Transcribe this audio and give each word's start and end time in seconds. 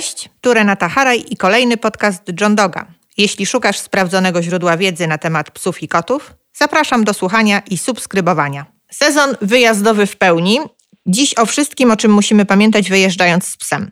Cześć, 0.00 0.30
tu 0.40 0.54
Renata 0.54 0.88
Haraj 0.88 1.24
i 1.30 1.36
kolejny 1.36 1.76
podcast 1.76 2.22
John 2.40 2.54
Doga. 2.54 2.86
Jeśli 3.16 3.46
szukasz 3.46 3.78
sprawdzonego 3.78 4.42
źródła 4.42 4.76
wiedzy 4.76 5.06
na 5.06 5.18
temat 5.18 5.50
psów 5.50 5.82
i 5.82 5.88
kotów, 5.88 6.34
zapraszam 6.52 7.04
do 7.04 7.14
słuchania 7.14 7.62
i 7.70 7.78
subskrybowania. 7.78 8.66
Sezon 8.90 9.36
wyjazdowy 9.42 10.06
w 10.06 10.16
pełni. 10.16 10.58
Dziś 11.06 11.38
o 11.38 11.46
wszystkim, 11.46 11.90
o 11.90 11.96
czym 11.96 12.12
musimy 12.12 12.44
pamiętać 12.44 12.90
wyjeżdżając 12.90 13.44
z 13.46 13.56
psem. 13.56 13.90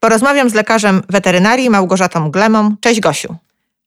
Porozmawiam 0.00 0.50
z 0.50 0.54
lekarzem 0.54 1.02
weterynarii 1.08 1.70
Małgorzatą 1.70 2.30
Glemą. 2.30 2.76
Cześć 2.80 3.00
Gosiu. 3.00 3.36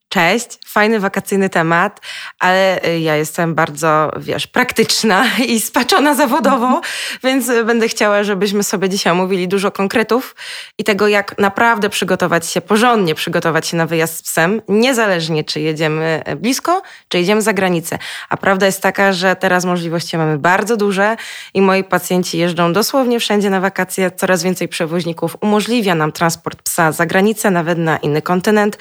Cześć, 0.09 0.47
fajny 0.65 0.99
wakacyjny 0.99 1.49
temat, 1.49 2.01
ale 2.39 2.85
y, 2.85 2.99
ja 2.99 3.15
jestem 3.15 3.55
bardzo, 3.55 4.11
wiesz, 4.17 4.47
praktyczna 4.47 5.25
i 5.47 5.59
spaczona 5.59 6.15
zawodowo, 6.15 6.81
więc 7.23 7.47
będę 7.65 7.87
chciała, 7.87 8.23
żebyśmy 8.23 8.63
sobie 8.63 8.89
dzisiaj 8.89 9.13
omówili 9.13 9.47
dużo 9.47 9.71
konkretów 9.71 10.35
i 10.77 10.83
tego, 10.83 11.07
jak 11.07 11.37
naprawdę 11.37 11.89
przygotować 11.89 12.47
się, 12.47 12.61
porządnie 12.61 13.15
przygotować 13.15 13.67
się 13.67 13.77
na 13.77 13.85
wyjazd 13.85 14.17
z 14.17 14.21
psem, 14.21 14.61
niezależnie 14.67 15.43
czy 15.43 15.59
jedziemy 15.59 16.23
blisko, 16.37 16.81
czy 17.07 17.17
jedziemy 17.17 17.41
za 17.41 17.53
granicę. 17.53 17.97
A 18.29 18.37
prawda 18.37 18.65
jest 18.65 18.81
taka, 18.81 19.13
że 19.13 19.35
teraz 19.35 19.65
możliwości 19.65 20.17
mamy 20.17 20.37
bardzo 20.37 20.77
duże 20.77 21.17
i 21.53 21.61
moi 21.61 21.83
pacjenci 21.83 22.37
jeżdżą 22.37 22.73
dosłownie 22.73 23.19
wszędzie 23.19 23.49
na 23.49 23.59
wakacje. 23.59 24.11
Coraz 24.11 24.43
więcej 24.43 24.67
przewoźników 24.67 25.37
umożliwia 25.41 25.95
nam 25.95 26.11
transport 26.11 26.61
psa 26.61 26.91
za 26.91 27.05
granicę, 27.05 27.51
nawet 27.51 27.77
na 27.77 27.97
inny 27.97 28.21
kontynent. 28.21 28.77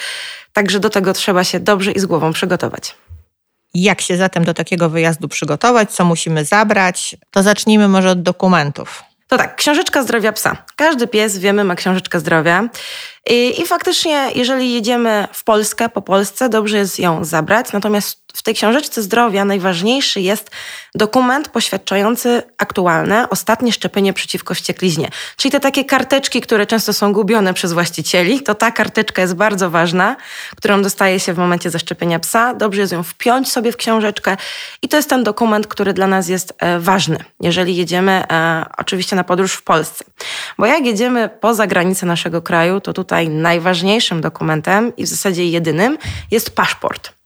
Także 0.58 0.80
do 0.80 0.90
tego 0.90 1.12
trzeba 1.12 1.44
się 1.44 1.60
dobrze 1.60 1.92
i 1.92 2.00
z 2.00 2.06
głową 2.06 2.32
przygotować. 2.32 2.94
Jak 3.74 4.00
się 4.00 4.16
zatem 4.16 4.44
do 4.44 4.54
takiego 4.54 4.90
wyjazdu 4.90 5.28
przygotować? 5.28 5.90
Co 5.90 6.04
musimy 6.04 6.44
zabrać? 6.44 7.16
To 7.30 7.42
zacznijmy 7.42 7.88
może 7.88 8.10
od 8.10 8.22
dokumentów. 8.22 9.02
To 9.28 9.38
tak, 9.38 9.56
książeczka 9.56 10.02
zdrowia 10.02 10.32
psa. 10.32 10.56
Każdy 10.76 11.06
pies, 11.06 11.38
wiemy, 11.38 11.64
ma 11.64 11.74
książeczkę 11.74 12.20
zdrowia. 12.20 12.68
I, 13.30 13.60
I, 13.60 13.66
faktycznie, 13.66 14.30
jeżeli 14.34 14.74
jedziemy 14.74 15.28
w 15.32 15.44
Polskę, 15.44 15.88
po 15.88 16.02
Polsce, 16.02 16.48
dobrze 16.48 16.78
jest 16.78 16.98
ją 16.98 17.24
zabrać. 17.24 17.72
Natomiast 17.72 18.27
w 18.38 18.42
tej 18.42 18.54
książeczce 18.54 19.02
zdrowia 19.02 19.44
najważniejszy 19.44 20.20
jest 20.20 20.50
dokument 20.94 21.48
poświadczający 21.48 22.42
aktualne, 22.58 23.30
ostatnie 23.30 23.72
szczepienie 23.72 24.12
przeciwko 24.12 24.54
wściekliźnie. 24.54 25.08
Czyli 25.36 25.52
te 25.52 25.60
takie 25.60 25.84
karteczki, 25.84 26.40
które 26.40 26.66
często 26.66 26.92
są 26.92 27.12
gubione 27.12 27.54
przez 27.54 27.72
właścicieli, 27.72 28.42
to 28.42 28.54
ta 28.54 28.70
karteczka 28.70 29.22
jest 29.22 29.34
bardzo 29.34 29.70
ważna, 29.70 30.16
którą 30.56 30.82
dostaje 30.82 31.20
się 31.20 31.32
w 31.32 31.38
momencie 31.38 31.70
zaszczepienia 31.70 32.18
psa. 32.18 32.54
Dobrze 32.54 32.80
jest 32.80 32.92
ją 32.92 33.02
wpiąć 33.02 33.52
sobie 33.52 33.72
w 33.72 33.76
książeczkę 33.76 34.36
i 34.82 34.88
to 34.88 34.96
jest 34.96 35.10
ten 35.10 35.24
dokument, 35.24 35.66
który 35.66 35.92
dla 35.92 36.06
nas 36.06 36.28
jest 36.28 36.54
e, 36.58 36.78
ważny, 36.80 37.18
jeżeli 37.40 37.76
jedziemy 37.76 38.24
e, 38.30 38.64
oczywiście 38.76 39.16
na 39.16 39.24
podróż 39.24 39.52
w 39.52 39.62
Polsce. 39.62 40.04
Bo 40.58 40.66
jak 40.66 40.86
jedziemy 40.86 41.28
poza 41.40 41.66
granicę 41.66 42.06
naszego 42.06 42.42
kraju, 42.42 42.80
to 42.80 42.92
tutaj 42.92 43.28
najważniejszym 43.28 44.20
dokumentem 44.20 44.96
i 44.96 45.04
w 45.04 45.08
zasadzie 45.08 45.44
jedynym 45.44 45.98
jest 46.30 46.56
paszport. 46.56 47.17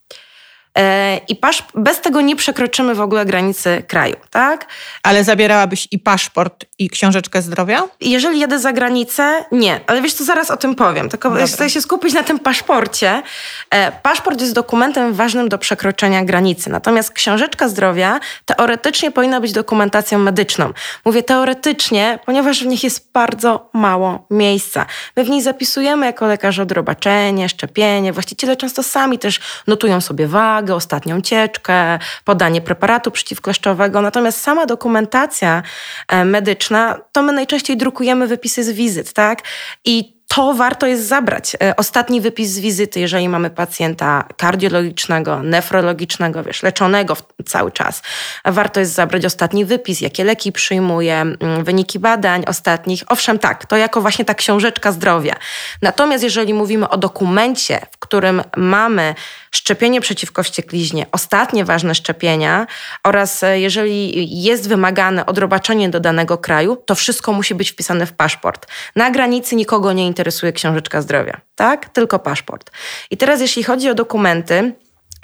E, 0.77 1.17
I 1.27 1.35
pasz, 1.35 1.63
bez 1.75 2.01
tego 2.01 2.21
nie 2.21 2.35
przekroczymy 2.35 2.95
w 2.95 3.01
ogóle 3.01 3.25
granicy 3.25 3.83
kraju, 3.87 4.15
tak? 4.29 4.65
Ale 5.03 5.23
zabierałabyś 5.23 5.87
i 5.91 5.99
paszport, 5.99 6.65
i 6.79 6.89
książeczkę 6.89 7.41
zdrowia? 7.41 7.83
Jeżeli 8.01 8.39
jedę 8.39 8.59
za 8.59 8.73
granicę, 8.73 9.45
nie. 9.51 9.79
Ale 9.87 10.01
wiesz 10.01 10.13
co, 10.13 10.23
zaraz 10.23 10.51
o 10.51 10.57
tym 10.57 10.75
powiem. 10.75 11.09
Tylko 11.09 11.29
Dobra. 11.29 11.47
chcę 11.47 11.69
się 11.69 11.81
skupić 11.81 12.13
na 12.13 12.23
tym 12.23 12.39
paszporcie. 12.39 13.23
E, 13.69 13.91
paszport 13.91 14.41
jest 14.41 14.53
dokumentem 14.53 15.13
ważnym 15.13 15.49
do 15.49 15.57
przekroczenia 15.57 16.25
granicy. 16.25 16.69
Natomiast 16.69 17.11
książeczka 17.11 17.69
zdrowia 17.69 18.19
teoretycznie 18.45 19.11
powinna 19.11 19.41
być 19.41 19.51
dokumentacją 19.51 20.19
medyczną. 20.19 20.73
Mówię 21.05 21.23
teoretycznie, 21.23 22.19
ponieważ 22.25 22.63
w 22.63 22.67
nich 22.67 22.83
jest 22.83 23.11
bardzo 23.13 23.69
mało 23.73 24.25
miejsca. 24.29 24.85
My 25.15 25.23
w 25.23 25.29
niej 25.29 25.41
zapisujemy 25.41 26.05
jako 26.05 26.27
lekarze 26.27 26.63
odrobaczenie, 26.63 27.49
szczepienie. 27.49 28.13
Właściciele 28.13 28.55
często 28.57 28.83
sami 28.83 29.19
też 29.19 29.39
notują 29.67 30.01
sobie 30.01 30.27
wagę, 30.27 30.62
ostatnią 30.71 31.21
cieczkę, 31.21 31.99
podanie 32.25 32.61
preparatu 32.61 33.11
przeciwkleszczowego. 33.11 34.01
Natomiast 34.01 34.41
sama 34.41 34.65
dokumentacja 34.65 35.63
e, 36.07 36.25
medyczna, 36.25 36.99
to 37.11 37.23
my 37.23 37.33
najczęściej 37.33 37.77
drukujemy 37.77 38.27
wypisy 38.27 38.63
z 38.63 38.71
wizyt, 38.71 39.13
tak? 39.13 39.41
I 39.85 40.12
to 40.35 40.53
warto 40.53 40.87
jest 40.87 41.07
zabrać. 41.07 41.55
E, 41.63 41.75
ostatni 41.75 42.21
wypis 42.21 42.49
z 42.49 42.59
wizyty, 42.59 42.99
jeżeli 42.99 43.29
mamy 43.29 43.49
pacjenta 43.49 44.27
kardiologicznego, 44.37 45.43
nefrologicznego, 45.43 46.43
wiesz, 46.43 46.63
leczonego 46.63 47.17
cały 47.45 47.71
czas. 47.71 48.01
Warto 48.45 48.79
jest 48.79 48.93
zabrać 48.93 49.25
ostatni 49.25 49.65
wypis, 49.65 50.01
jakie 50.01 50.23
leki 50.23 50.51
przyjmuje, 50.51 51.21
mm, 51.21 51.63
wyniki 51.63 51.99
badań 51.99 52.43
ostatnich. 52.47 53.03
Owszem, 53.07 53.39
tak, 53.39 53.65
to 53.65 53.77
jako 53.77 54.01
właśnie 54.01 54.25
ta 54.25 54.33
książeczka 54.33 54.91
zdrowia. 54.91 55.35
Natomiast 55.81 56.23
jeżeli 56.23 56.53
mówimy 56.53 56.89
o 56.89 56.97
dokumencie, 56.97 57.79
w 57.91 57.97
którym 57.97 58.41
mamy 58.57 59.15
szczepienie 59.51 60.01
przeciwko 60.01 60.43
wściekliźnie, 60.43 61.05
ostatnie 61.11 61.65
ważne 61.65 61.95
szczepienia 61.95 62.67
oraz 63.03 63.43
e, 63.43 63.59
jeżeli 63.59 64.43
jest 64.43 64.69
wymagane 64.69 65.25
odrobaczenie 65.25 65.89
do 65.89 65.99
danego 65.99 66.37
kraju, 66.37 66.77
to 66.85 66.95
wszystko 66.95 67.33
musi 67.33 67.55
być 67.55 67.71
wpisane 67.71 68.05
w 68.05 68.13
paszport. 68.13 68.67
Na 68.95 69.11
granicy 69.11 69.55
nikogo 69.55 69.93
nie 69.93 70.07
interesuje 70.07 70.22
książeczka 70.53 71.01
zdrowia, 71.01 71.41
tak? 71.55 71.89
Tylko 71.89 72.19
paszport. 72.19 72.71
I 73.11 73.17
teraz 73.17 73.41
jeśli 73.41 73.63
chodzi 73.63 73.89
o 73.89 73.93
dokumenty, 73.93 74.73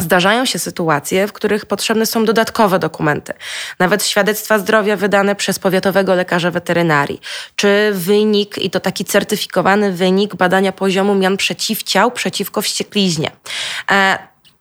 Zdarzają 0.02 0.46
się 0.46 0.60
sytuacje, 0.60 1.28
w 1.28 1.34
których 1.34 1.66
potrzebne 1.66 2.06
są 2.06 2.26
dodatkowe 2.26 2.80
dokumenty, 2.80 3.34
nawet 3.80 4.04
świadectwa 4.04 4.60
zdrowia 4.60 4.96
wydane 4.96 5.36
przez 5.36 5.60
powiatowego 5.60 6.16
lekarza 6.16 6.52
weterynarii, 6.52 7.22
czy 7.56 7.92
wynik, 7.94 8.58
i 8.58 8.70
to 8.70 8.80
taki 8.80 9.06
certyfikowany 9.06 9.92
wynik 9.92 10.36
badania 10.36 10.72
poziomu 10.72 11.16
mian 11.16 11.38
przeciwciał 11.38 12.12
przeciwko 12.12 12.62
wściekliźnie. 12.62 13.32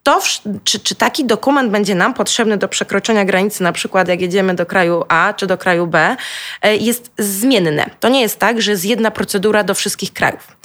To, 0.08 0.20
czy, 0.64 0.80
czy 0.80 0.94
taki 0.94 1.24
dokument 1.24 1.70
będzie 1.70 1.94
nam 1.94 2.14
potrzebny 2.14 2.56
do 2.56 2.69
przekroczenia 2.69 3.24
granicy, 3.24 3.62
na 3.62 3.72
przykład 3.72 4.08
jak 4.08 4.20
jedziemy 4.20 4.54
do 4.54 4.66
kraju 4.66 5.04
A 5.08 5.34
czy 5.36 5.46
do 5.46 5.58
kraju 5.58 5.86
B, 5.86 6.16
e, 6.62 6.76
jest 6.76 7.10
zmienne. 7.19 7.91
To 8.00 8.08
nie 8.08 8.20
jest 8.20 8.38
tak, 8.38 8.62
że 8.62 8.70
jest 8.70 8.84
jedna 8.84 9.10
procedura 9.10 9.64
do 9.64 9.74
wszystkich 9.74 10.12
krajów. 10.12 10.56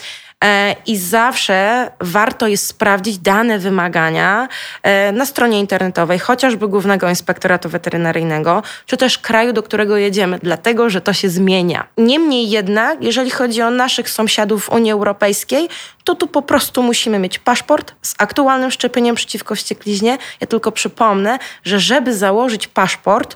E, 0.43 0.75
I 0.85 0.97
zawsze 0.97 1.91
warto 1.99 2.47
jest 2.47 2.67
sprawdzić 2.67 3.17
dane 3.17 3.59
wymagania 3.59 4.47
e, 4.83 5.11
na 5.11 5.25
stronie 5.25 5.59
internetowej, 5.59 6.19
chociażby 6.19 6.67
Głównego 6.67 7.09
Inspektoratu 7.09 7.69
Weterynaryjnego, 7.69 8.63
czy 8.85 8.97
też 8.97 9.17
kraju, 9.17 9.53
do 9.53 9.63
którego 9.63 9.97
jedziemy, 9.97 10.39
dlatego 10.43 10.89
że 10.89 11.01
to 11.01 11.13
się 11.13 11.29
zmienia. 11.29 11.87
Niemniej 11.97 12.49
jednak, 12.49 13.03
jeżeli 13.03 13.29
chodzi 13.29 13.61
o 13.61 13.69
naszych 13.69 14.09
sąsiadów 14.09 14.65
w 14.65 14.69
Unii 14.69 14.91
Europejskiej, 14.91 15.69
to 16.03 16.15
tu 16.15 16.27
po 16.27 16.41
prostu 16.41 16.83
musimy 16.83 17.19
mieć 17.19 17.39
paszport 17.39 17.93
z 18.01 18.15
aktualnym 18.17 18.71
szczepieniem 18.71 19.15
przeciwko 19.15 19.55
wściekliźnie. 19.55 20.17
Ja 20.41 20.47
tylko 20.47 20.71
przypomnę, 20.71 21.39
że 21.63 21.79
żeby 21.79 22.13
założyć 22.13 22.67
paszport, 22.67 23.35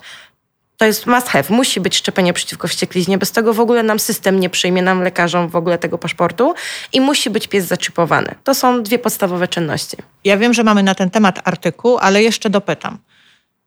to 0.78 0.86
jest 0.86 1.06
must 1.08 1.28
have. 1.28 1.44
Musi 1.50 1.80
być 1.80 1.96
szczepienie 1.96 2.34
przeciwko 2.34 2.68
wściekliźnie. 2.68 3.18
Bez 3.18 3.32
tego 3.32 3.54
w 3.54 3.60
ogóle 3.60 3.84
nam 3.84 4.00
system 4.00 4.40
nie 4.40 4.50
przyjmie, 4.50 4.82
nam 4.82 5.02
lekarzom 5.02 5.50
w 5.50 5.56
ogóle 5.56 5.78
tego 5.78 5.98
paszportu 5.98 6.54
i 6.94 7.02
musi 7.02 7.30
być 7.30 7.48
pies 7.48 7.66
zaczipowany. 7.66 8.36
To 8.44 8.54
są 8.54 8.84
dwie 8.84 9.00
podstawowe 9.00 9.48
czynności. 9.48 9.98
Ja 10.24 10.38
wiem, 10.38 10.54
że 10.54 10.64
mamy 10.64 10.84
na 10.84 10.96
ten 10.96 11.10
temat 11.10 11.48
artykuł, 11.48 11.98
ale 11.98 12.24
jeszcze 12.24 12.50
dopytam. 12.50 12.98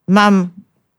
Mam 0.08 0.48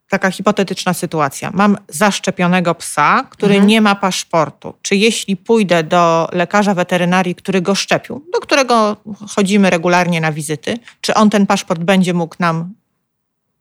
taka 0.09 0.31
hipotetyczna 0.31 0.93
sytuacja. 0.93 1.51
Mam 1.53 1.77
zaszczepionego 1.87 2.75
psa, 2.75 3.27
który 3.29 3.53
mhm. 3.53 3.67
nie 3.67 3.81
ma 3.81 3.95
paszportu. 3.95 4.73
Czy 4.81 4.95
jeśli 4.95 5.37
pójdę 5.37 5.83
do 5.83 6.29
lekarza 6.31 6.73
weterynarii, 6.73 7.35
który 7.35 7.61
go 7.61 7.75
szczepił, 7.75 8.25
do 8.33 8.39
którego 8.39 8.97
chodzimy 9.35 9.69
regularnie 9.69 10.21
na 10.21 10.31
wizyty, 10.31 10.77
czy 11.01 11.13
on 11.13 11.29
ten 11.29 11.47
paszport 11.47 11.81
będzie 11.81 12.13
mógł 12.13 12.35
nam 12.39 12.73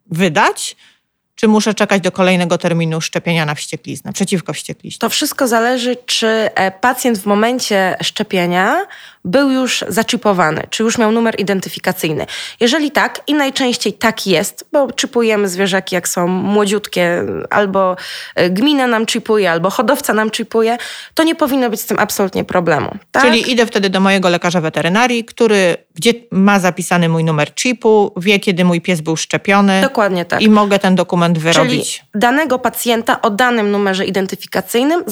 wydać? 0.06 0.76
Czy 1.40 1.48
muszę 1.48 1.74
czekać 1.74 2.02
do 2.02 2.12
kolejnego 2.12 2.58
terminu 2.58 3.00
szczepienia 3.00 3.46
na 3.46 3.54
wściekliznę, 3.54 4.12
przeciwko 4.12 4.52
wściekliźnie? 4.52 4.98
To 4.98 5.08
wszystko 5.08 5.48
zależy, 5.48 5.96
czy 6.06 6.26
e, 6.26 6.70
pacjent 6.70 7.18
w 7.18 7.26
momencie 7.26 7.96
szczepienia 8.02 8.86
był 9.24 9.50
już 9.50 9.84
zaczipowany, 9.88 10.62
czy 10.70 10.82
już 10.82 10.98
miał 10.98 11.12
numer 11.12 11.40
identyfikacyjny. 11.40 12.26
Jeżeli 12.60 12.90
tak, 12.90 13.20
i 13.26 13.34
najczęściej 13.34 13.92
tak 13.92 14.26
jest, 14.26 14.64
bo 14.72 14.92
czipujemy 14.92 15.48
zwierzaki 15.48 15.94
jak 15.94 16.08
są 16.08 16.26
młodziutkie, 16.26 17.24
albo 17.50 17.96
e, 18.34 18.50
gmina 18.50 18.86
nam 18.86 19.06
czipuje, 19.06 19.50
albo 19.50 19.70
hodowca 19.70 20.14
nam 20.14 20.30
czipuje, 20.30 20.78
to 21.14 21.22
nie 21.22 21.34
powinno 21.34 21.70
być 21.70 21.80
z 21.80 21.86
tym 21.86 21.98
absolutnie 21.98 22.44
problemu. 22.44 22.90
Tak? 23.10 23.22
Czyli 23.22 23.52
idę 23.52 23.66
wtedy 23.66 23.90
do 23.90 24.00
mojego 24.00 24.28
lekarza 24.28 24.60
weterynarii, 24.60 25.24
który 25.24 25.76
gdzie 25.94 26.12
ma 26.30 26.60
zapisany 26.60 27.08
mój 27.08 27.24
numer 27.24 27.54
chipu, 27.54 28.12
wie 28.16 28.40
kiedy 28.40 28.64
mój 28.64 28.80
pies 28.80 29.00
był 29.00 29.16
szczepiony. 29.16 29.80
Dokładnie 29.80 30.24
tak. 30.24 30.42
I 30.42 30.48
mogę 30.48 30.78
ten 30.78 30.94
dokument 30.94 31.38
wyrobić. 31.38 31.96
Czyli 31.96 32.08
danego 32.14 32.58
pacjenta 32.58 33.22
o 33.22 33.30
danym 33.30 33.70
numerze 33.70 34.04
identyfikacyjnym 34.04 35.04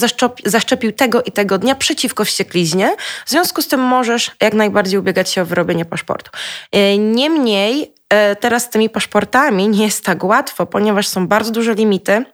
zaszczepił 0.44 0.92
tego 0.92 1.22
i 1.22 1.32
tego 1.32 1.58
dnia 1.58 1.74
przeciwko 1.74 2.24
wściekliźnie. 2.24 2.96
W 3.26 3.30
związku 3.30 3.62
z 3.62 3.68
tym 3.68 3.80
możesz 3.98 4.30
jak 4.40 4.54
najbardziej 4.54 4.98
ubiegać 4.98 5.30
się 5.30 5.42
o 5.42 5.44
wyrobienie 5.44 5.84
paszportu. 5.84 6.30
E, 6.72 6.98
niemniej 6.98 7.94
e, 8.08 8.36
teraz 8.36 8.62
z 8.62 8.70
tymi 8.70 8.90
paszportami 8.90 9.68
nie 9.68 9.84
jest 9.84 10.04
tak 10.04 10.24
łatwo, 10.24 10.66
ponieważ 10.66 11.08
są 11.08 11.26
bardzo 11.26 11.50
duże 11.50 11.74
limity. 11.74 12.24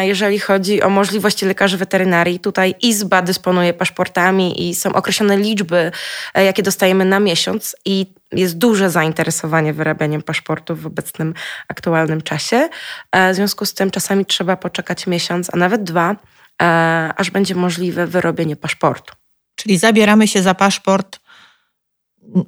jeżeli 0.00 0.38
chodzi 0.38 0.82
o 0.82 0.88
możliwości 0.90 1.46
lekarzy 1.46 1.76
weterynarii. 1.76 2.40
Tutaj 2.40 2.74
Izba 2.82 3.22
dysponuje 3.22 3.74
paszportami 3.74 4.68
i 4.68 4.74
są 4.74 4.92
określone 4.92 5.36
liczby, 5.36 5.92
e, 6.34 6.44
jakie 6.44 6.62
dostajemy 6.62 7.04
na 7.04 7.20
miesiąc 7.20 7.76
i 7.84 8.06
jest 8.32 8.58
duże 8.58 8.90
zainteresowanie 8.90 9.72
wyrabianiem 9.72 10.22
paszportów 10.22 10.82
w 10.82 10.86
obecnym 10.86 11.34
aktualnym 11.68 12.20
czasie. 12.20 12.68
W 13.12 13.34
związku 13.34 13.66
z 13.66 13.74
tym 13.74 13.90
czasami 13.90 14.26
trzeba 14.26 14.56
poczekać 14.56 15.06
miesiąc, 15.06 15.50
a 15.52 15.56
nawet 15.56 15.82
dwa, 15.82 16.16
aż 17.16 17.30
będzie 17.30 17.54
możliwe 17.54 18.06
wyrobienie 18.06 18.56
paszportu. 18.56 19.17
Czyli 19.58 19.78
zabieramy 19.78 20.28
się 20.28 20.42
za 20.42 20.54
paszport 20.54 21.20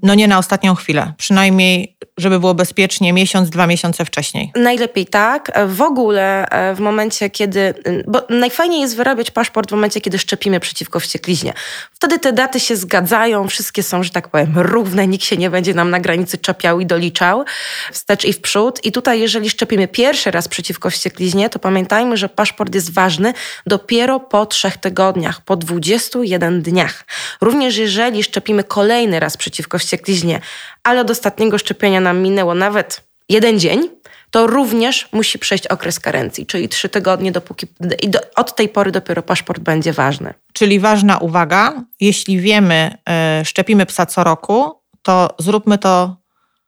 no 0.03 0.15
nie 0.15 0.29
na 0.29 0.39
ostatnią 0.39 0.75
chwilę. 0.75 1.13
Przynajmniej, 1.17 1.97
żeby 2.17 2.41
było 2.41 2.55
bezpiecznie, 2.55 3.13
miesiąc, 3.13 3.51
dwa 3.51 3.67
miesiące 3.67 4.05
wcześniej. 4.05 4.53
Najlepiej 4.57 5.07
tak. 5.07 5.53
W 5.67 5.83
ogóle 5.83 6.49
e, 6.49 6.75
w 6.75 6.81
momencie, 6.81 7.31
kiedy. 7.31 7.75
Bo 8.07 8.23
najfajniej 8.29 8.81
jest 8.81 8.97
wyrabiać 8.97 9.31
paszport 9.31 9.71
w 9.71 9.73
momencie, 9.73 10.01
kiedy 10.01 10.19
szczepimy 10.19 10.61
przeciwko 10.61 11.01
wściekliźnie. 11.01 11.53
Wtedy 11.93 12.19
te 12.19 12.33
daty 12.33 12.61
się 12.61 12.77
zgadzają, 12.77 13.49
wszystkie 13.49 13.83
są, 13.83 14.03
że 14.03 14.11
tak 14.11 14.29
powiem, 14.29 14.53
równe, 14.57 15.07
nikt 15.07 15.25
się 15.25 15.37
nie 15.37 15.51
będzie 15.51 15.75
nam 15.75 15.91
na 15.91 16.01
granicy 16.01 16.39
czepiał 16.39 16.81
i 16.81 16.87
doliczał 16.87 17.45
wstecz 17.93 18.25
i 18.25 18.33
w 18.33 18.41
przód. 18.41 18.85
I 18.85 18.93
tutaj, 18.93 19.21
jeżeli 19.21 19.51
szczepimy 19.51 19.89
pierwszy 19.89 20.31
raz 20.31 20.49
przeciwko 20.49 20.91
wściekliźnie, 20.91 21.51
to 21.51 21.59
pamiętajmy, 21.59 22.17
że 22.17 22.29
paszport 22.29 22.75
jest 22.75 22.93
ważny 22.93 23.33
dopiero 23.67 24.21
po 24.21 24.47
trzech 24.47 24.77
tygodniach, 24.77 25.41
po 25.41 25.57
21 25.57 26.63
dniach. 26.63 27.05
Również 27.41 27.77
jeżeli 27.77 28.23
szczepimy 28.23 28.65
kolejny 28.65 29.21
raz 29.21 29.37
przeciwko 29.37 29.70
przeciwko 29.71 29.79
wściekliźnie, 29.79 30.41
ale 30.83 31.01
od 31.01 31.11
ostatniego 31.11 31.59
szczepienia 31.59 32.01
nam 32.01 32.19
minęło 32.19 32.55
nawet 32.55 33.03
jeden 33.29 33.59
dzień, 33.59 33.89
to 34.31 34.47
również 34.47 35.09
musi 35.13 35.39
przejść 35.39 35.67
okres 35.67 36.01
karencji, 36.01 36.47
czyli 36.47 36.69
trzy 36.69 36.89
tygodnie, 36.89 37.33
dopóki 37.33 37.67
i 38.03 38.09
do, 38.09 38.19
od 38.37 38.55
tej 38.55 38.69
pory 38.69 38.91
dopiero 38.91 39.23
paszport 39.23 39.61
będzie 39.63 39.93
ważny. 39.93 40.35
Czyli 40.53 40.81
ważna 40.81 41.19
uwaga, 41.19 41.83
jeśli 42.01 42.41
wiemy, 42.41 42.97
yy, 43.39 43.45
szczepimy 43.45 43.87
psa 43.87 44.07
co 44.07 44.25
roku, 44.25 44.81
to 45.03 45.29
zróbmy 45.39 45.79
to. 45.79 46.17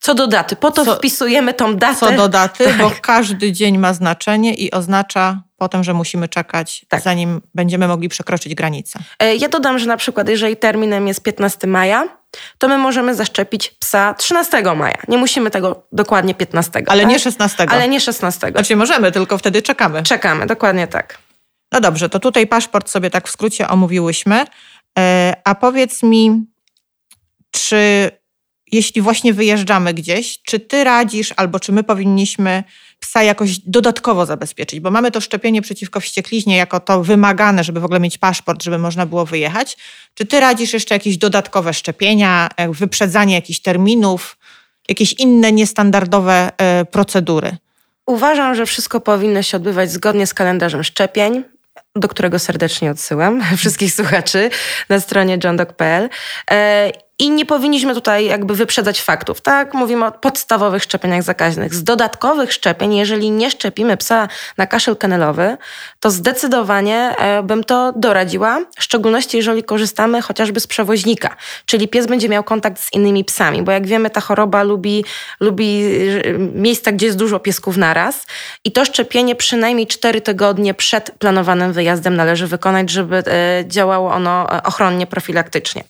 Co 0.01 0.15
do 0.15 0.27
daty, 0.27 0.57
po 0.57 0.71
to 0.71 0.85
co, 0.85 0.95
wpisujemy 0.95 1.55
tą 1.55 1.77
datę. 1.77 2.01
Co 2.01 2.13
do 2.13 2.29
daty, 2.29 2.65
tak. 2.65 2.79
bo 2.79 2.91
każdy 3.01 3.53
dzień 3.53 3.79
ma 3.79 3.95
znaczenie 3.95 4.55
i 4.55 4.71
oznacza 4.71 5.43
potem, 5.57 5.85
że 5.85 5.95
musimy 5.95 6.29
czekać, 6.29 6.87
tak. 6.89 7.03
zanim 7.03 7.41
będziemy 7.55 7.89
mogli 7.89 8.09
przekroczyć 8.09 8.55
granicę. 8.55 8.99
E, 9.19 9.37
ja 9.37 9.49
dodam, 9.49 9.79
że 9.79 9.87
na 9.87 9.97
przykład, 9.97 10.29
jeżeli 10.29 10.57
terminem 10.57 11.09
jest 11.09 11.23
15 11.23 11.67
maja, 11.67 12.22
to 12.58 12.69
my 12.69 12.79
możemy 12.79 13.14
zaszczepić 13.14 13.70
psa 13.70 14.14
13 14.14 14.62
maja. 14.76 14.99
Nie 15.08 15.19
musimy 15.19 15.50
tego 15.50 15.87
dokładnie 15.93 16.34
15. 16.34 16.82
Ale 16.87 17.02
tak? 17.02 17.11
nie 17.11 17.19
16. 17.19 17.67
Ale 17.69 17.88
nie 17.88 18.00
16. 18.00 18.50
Znaczy 18.50 18.76
możemy, 18.76 19.12
tylko 19.12 19.38
wtedy 19.38 19.62
czekamy. 19.62 20.02
Czekamy, 20.02 20.46
dokładnie 20.46 20.87
tak. 20.87 21.19
No 21.73 21.81
dobrze, 21.81 22.08
to 22.08 22.20
tutaj 22.20 22.46
paszport 22.46 22.90
sobie 22.90 23.11
tak 23.11 23.29
w 23.29 23.31
skrócie 23.31 23.69
omówiłyśmy. 23.69 24.44
E, 24.99 25.37
a 25.44 25.55
powiedz 25.55 26.02
mi, 26.02 26.46
czy 27.50 28.11
jeśli 28.73 29.03
właśnie 29.03 29.35
wyjeżdżamy 29.35 29.95
gdzieś, 29.95 30.39
czy 30.43 30.61
ty 30.61 30.85
radzisz, 30.85 31.35
albo 31.37 31.61
czy 31.61 31.73
my 31.73 31.83
powinniśmy 31.83 32.65
psa 33.01 33.23
jakoś 33.23 33.59
dodatkowo 33.59 34.27
zabezpieczyć? 34.27 34.81
Bo 34.81 34.91
mamy 34.91 35.11
to 35.11 35.21
szczepienie 35.21 35.63
przeciwko 35.63 36.01
wściekliźnie 36.01 36.57
jako 36.57 36.81
to 36.81 37.03
wymagane, 37.03 37.65
żeby 37.65 37.81
w 37.81 37.85
ogóle 37.85 38.01
mieć 38.01 38.19
paszport, 38.19 38.63
żeby 38.63 38.79
można 38.79 39.07
było 39.07 39.27
wyjechać. 39.27 39.77
Czy 40.15 40.27
ty 40.27 40.41
radzisz 40.41 40.73
jeszcze 40.73 40.95
jakieś 40.95 41.17
dodatkowe 41.17 41.75
szczepienia, 41.75 42.49
e, 42.57 42.73
wyprzedzanie 42.73 43.35
jakichś 43.35 43.61
terminów, 43.61 44.39
jakieś 44.89 45.13
inne 45.13 45.53
niestandardowe 45.53 46.51
e, 46.59 46.85
procedury? 46.85 47.57
Uważam, 48.07 48.55
że 48.55 48.67
wszystko 48.67 49.01
powinno 49.01 49.43
się 49.43 49.57
odbywać 49.57 49.93
zgodnie 49.93 50.27
z 50.27 50.35
kalendarzem 50.35 50.85
szczepień 50.85 51.45
do 51.97 52.09
którego 52.09 52.39
serdecznie 52.39 52.91
odsyłam 52.91 53.43
wszystkich 53.57 53.95
słuchaczy 53.95 54.51
na 54.89 55.01
stronie 55.01 55.39
johndog.pl. 55.45 56.09
I 57.23 57.31
nie 57.31 57.47
powinniśmy 57.47 57.95
tutaj 57.95 58.25
jakby 58.25 58.55
wyprzedzać 58.55 59.03
faktów, 59.03 59.41
tak? 59.41 59.75
Mówimy 59.75 60.07
o 60.07 60.13
podstawowych 60.13 60.83
szczepieniach 60.83 61.23
zakaźnych. 61.23 61.75
Z 61.75 61.85
dodatkowych 61.85 62.53
szczepień, 62.53 62.95
jeżeli 62.95 63.31
nie 63.31 63.51
szczepimy 63.51 63.97
psa 63.97 64.29
na 64.57 64.67
kaszel 64.67 64.97
kanelowy, 64.97 65.57
to 66.01 66.11
zdecydowanie 66.11 67.17
e, 67.19 67.43
bym 67.43 67.65
to 67.65 67.93
doradziła, 67.97 68.61
w 68.79 68.83
szczególności 68.83 69.37
jeżeli 69.37 69.63
korzystamy 69.63 70.23
chociażby 70.23 70.61
z 70.61 70.67
przewoźnika, 70.67 71.37
czyli 71.67 71.89
pies 71.89 72.07
będzie 72.07 72.29
miał 72.29 72.45
kontakt 72.45 72.81
z 72.81 72.93
innymi 72.93 73.25
psami, 73.25 73.63
bo 73.63 73.73
jak 73.73 73.87
wiemy, 73.87 74.11
ta 74.11 74.21
choroba 74.21 74.63
lubi, 74.63 75.05
lubi 75.41 75.85
e, 76.25 76.39
miejsca, 76.39 76.93
gdzie 76.93 77.07
jest 77.07 77.19
dużo 77.19 77.41
piesków 77.41 77.77
naraz 77.77 78.27
i 78.65 78.73
to 78.73 78.85
szczepienie 78.85 79.35
przynajmniej 79.35 79.87
4 79.87 80.21
tygodnie 80.21 80.75
przed 80.75 81.11
planowanym 81.19 81.73
wyjazdem 81.73 82.17
należy 82.17 82.47
wykonać, 82.47 82.91
żeby 82.91 83.17
e, 83.17 83.23
działało 83.67 84.13
ono 84.13 84.47
ochronnie, 84.65 85.07
profilaktycznie. 85.07 85.85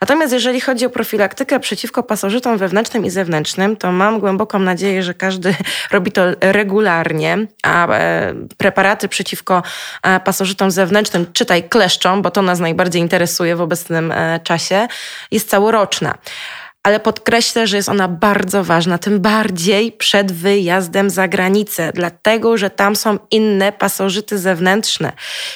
Natomiast 0.00 0.32
jeżeli 0.32 0.60
chodzi 0.60 0.77
o 0.86 0.90
profilaktykę 0.90 1.60
przeciwko 1.60 2.02
pasożytom 2.02 2.58
wewnętrznym 2.58 3.04
i 3.04 3.10
zewnętrznym, 3.10 3.76
to 3.76 3.92
mam 3.92 4.20
głęboką 4.20 4.58
nadzieję, 4.58 5.02
że 5.02 5.14
każdy 5.14 5.54
robi 5.92 6.12
to 6.12 6.22
regularnie, 6.40 7.38
a 7.62 7.88
e, 7.88 8.34
preparaty 8.56 9.08
przeciwko 9.08 9.62
e, 10.02 10.20
pasożytom 10.20 10.70
zewnętrznym, 10.70 11.26
czytaj 11.32 11.68
kleszczom, 11.68 12.22
bo 12.22 12.30
to 12.30 12.42
nas 12.42 12.60
najbardziej 12.60 13.02
interesuje 13.02 13.56
w 13.56 13.60
obecnym 13.60 14.12
e, 14.12 14.40
czasie, 14.44 14.88
jest 15.30 15.50
całoroczna 15.50 16.18
ale 16.82 17.00
podkreślę, 17.00 17.66
że 17.66 17.76
jest 17.76 17.88
ona 17.88 18.08
bardzo 18.08 18.64
ważna, 18.64 18.98
tym 18.98 19.20
bardziej 19.20 19.92
przed 19.92 20.32
wyjazdem 20.32 21.10
za 21.10 21.28
granicę, 21.28 21.92
dlatego 21.94 22.56
że 22.56 22.70
tam 22.70 22.96
są 22.96 23.18
inne 23.30 23.72
pasożyty 23.72 24.38
zewnętrzne. 24.38 25.12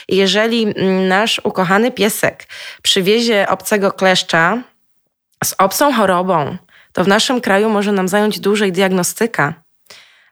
Jeżeli 0.09 0.63
mm, 0.63 1.09
nasz 1.09 1.41
ukochany 1.45 1.91
piesek 1.91 2.47
przywiezie 2.83 3.47
obcego 3.49 3.93
kleszcza, 3.93 4.63
z 5.45 5.55
obcą 5.59 5.93
chorobą, 5.93 6.57
to 6.93 7.05
w 7.05 7.09
naszym 7.09 7.41
kraju 7.41 7.71
może 7.71 7.93
nam 7.93 8.09
zająć 8.09 8.41
dłużej 8.41 8.73
diagnostyka. 8.73 9.55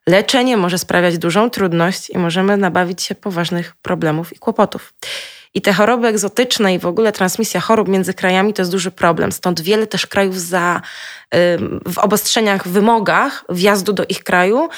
Leczenie 0.06 0.56
może 0.56 0.78
sprawiać 0.78 1.18
dużą 1.18 1.50
trudność 1.50 2.10
i 2.10 2.18
możemy 2.18 2.56
nabawić 2.56 3.02
się 3.02 3.14
poważnych 3.14 3.76
problemów 3.82 4.32
i 4.32 4.38
kłopotów. 4.38 4.92
I 5.54 5.62
te 5.62 5.72
choroby 5.72 6.08
egzotyczne 6.08 6.74
i 6.74 6.78
w 6.78 6.86
ogóle 6.86 7.12
transmisja 7.12 7.60
chorób 7.60 7.88
między 7.88 8.14
krajami 8.14 8.54
to 8.54 8.62
jest 8.62 8.72
duży 8.72 8.90
problem. 8.90 9.32
Stąd 9.32 9.60
wiele 9.60 9.86
też 9.86 10.06
krajów 10.06 10.40
za, 10.40 10.80
w 11.88 11.98
obostrzeniach, 11.98 12.68
wymogach 12.68 13.44
wjazdu 13.48 13.92
do 13.92 14.04
ich 14.08 14.24
kraju 14.24 14.68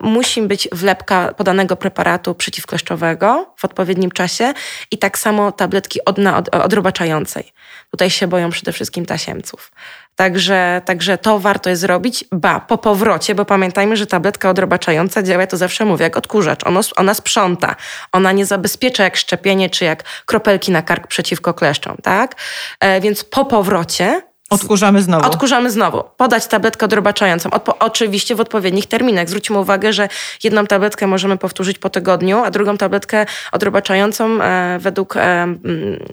musi 0.00 0.42
być 0.42 0.68
wlepka 0.72 1.34
podanego 1.34 1.76
preparatu 1.76 2.34
przeciwkleszczowego 2.34 3.54
w 3.56 3.64
odpowiednim 3.64 4.10
czasie 4.10 4.52
i 4.90 4.98
tak 4.98 5.18
samo 5.18 5.52
tabletki 5.52 6.04
odna, 6.04 6.36
od, 6.36 6.54
odrobaczającej. 6.54 7.52
Tutaj 7.90 8.10
się 8.10 8.26
boją 8.26 8.50
przede 8.50 8.72
wszystkim 8.72 9.06
tasiemców. 9.06 9.72
Także, 10.16 10.82
także 10.84 11.18
to 11.18 11.38
warto 11.38 11.70
jest 11.70 11.82
zrobić, 11.82 12.24
ba, 12.32 12.60
po 12.60 12.78
powrocie, 12.78 13.34
bo 13.34 13.44
pamiętajmy, 13.44 13.96
że 13.96 14.06
tabletka 14.06 14.50
odrobaczająca 14.50 15.22
działa, 15.22 15.40
ja 15.40 15.46
to 15.46 15.56
zawsze 15.56 15.84
mówię, 15.84 16.02
jak 16.02 16.16
odkurzacz. 16.16 16.66
Ono, 16.66 16.80
ona 16.96 17.14
sprząta. 17.14 17.76
Ona 18.12 18.32
nie 18.32 18.46
zabezpiecza 18.46 19.04
jak 19.04 19.16
szczepienie, 19.16 19.70
czy 19.70 19.84
jak 19.84 20.02
kropelki 20.26 20.72
na 20.72 20.82
kark 20.82 21.06
przeciwko 21.06 21.54
kleszczom, 21.54 21.96
tak? 22.02 22.34
E, 22.80 23.00
więc 23.00 23.24
po 23.24 23.44
powrocie 23.44 24.22
Odkurzamy 24.50 25.02
znowu. 25.02 25.26
Odkurzamy 25.26 25.70
znowu. 25.70 26.04
Podać 26.16 26.46
tabletkę 26.46 26.86
odrobaczającą. 26.86 27.50
Odpo 27.50 27.78
oczywiście 27.78 28.34
w 28.34 28.40
odpowiednich 28.40 28.86
terminach. 28.86 29.28
Zwróćmy 29.28 29.58
uwagę, 29.58 29.92
że 29.92 30.08
jedną 30.44 30.66
tabletkę 30.66 31.06
możemy 31.06 31.38
powtórzyć 31.38 31.78
po 31.78 31.90
tygodniu, 31.90 32.44
a 32.44 32.50
drugą 32.50 32.76
tabletkę 32.76 33.26
odrobaczającą 33.52 34.42
e, 34.42 34.78
według 34.80 35.16
e, 35.16 35.46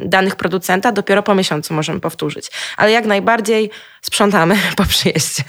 danych 0.05 0.35
producenta 0.35 0.91
dopiero 0.91 1.23
po 1.23 1.35
miesiącu 1.35 1.73
możemy 1.73 1.99
powtórzyć. 1.99 2.51
Ale 2.77 2.91
jak 2.91 3.05
najbardziej 3.05 3.71
sprzątamy 4.01 4.57
po 4.77 4.85
przyjeździe. 4.85 5.43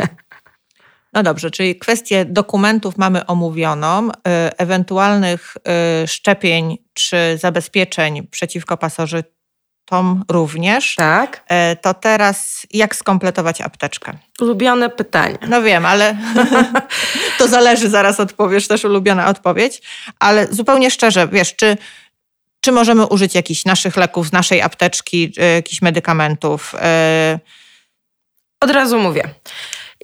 No 1.13 1.23
dobrze, 1.23 1.51
czyli 1.51 1.79
kwestię 1.79 2.25
dokumentów 2.25 2.99
mamy 2.99 3.27
omówioną, 3.27 4.11
e, 4.11 4.53
ewentualnych 4.59 5.57
e, 5.57 6.07
szczepień 6.07 6.79
czy 6.95 7.39
zabezpieczeń 7.41 8.27
przeciwko 8.27 8.77
pasożytom 8.77 9.33
Tom 9.85 10.25
również. 10.29 10.95
Tak. 10.95 11.45
E, 11.49 11.77
to 11.77 11.95
teraz 11.95 12.67
jak 12.71 12.97
skompletować 12.97 13.61
apteczkę? 13.61 14.13
Ulubione 14.41 14.91
pytanie. 14.91 15.39
No 15.49 15.63
wiem, 15.63 15.87
ale 15.87 16.17
to 17.39 17.49
zależy, 17.49 17.89
zaraz 17.89 18.21
odpowiesz, 18.21 18.69
też 18.69 18.85
ulubiona 18.85 19.27
odpowiedź. 19.27 19.83
Ale 20.19 20.47
zupełnie 20.51 20.91
szczerze, 20.91 21.29
wiesz, 21.29 21.57
czy, 21.57 21.77
czy 22.61 22.73
możemy 22.73 23.07
użyć 23.07 23.35
jakichś 23.35 23.65
naszych 23.65 23.97
leków 23.97 24.29
z 24.29 24.33
naszej 24.33 24.63
apteczki, 24.63 25.33
jakichś 25.55 25.83
medykamentów? 25.83 26.75
Od 28.63 28.71
razu 28.71 28.99
mówię. 28.99 29.29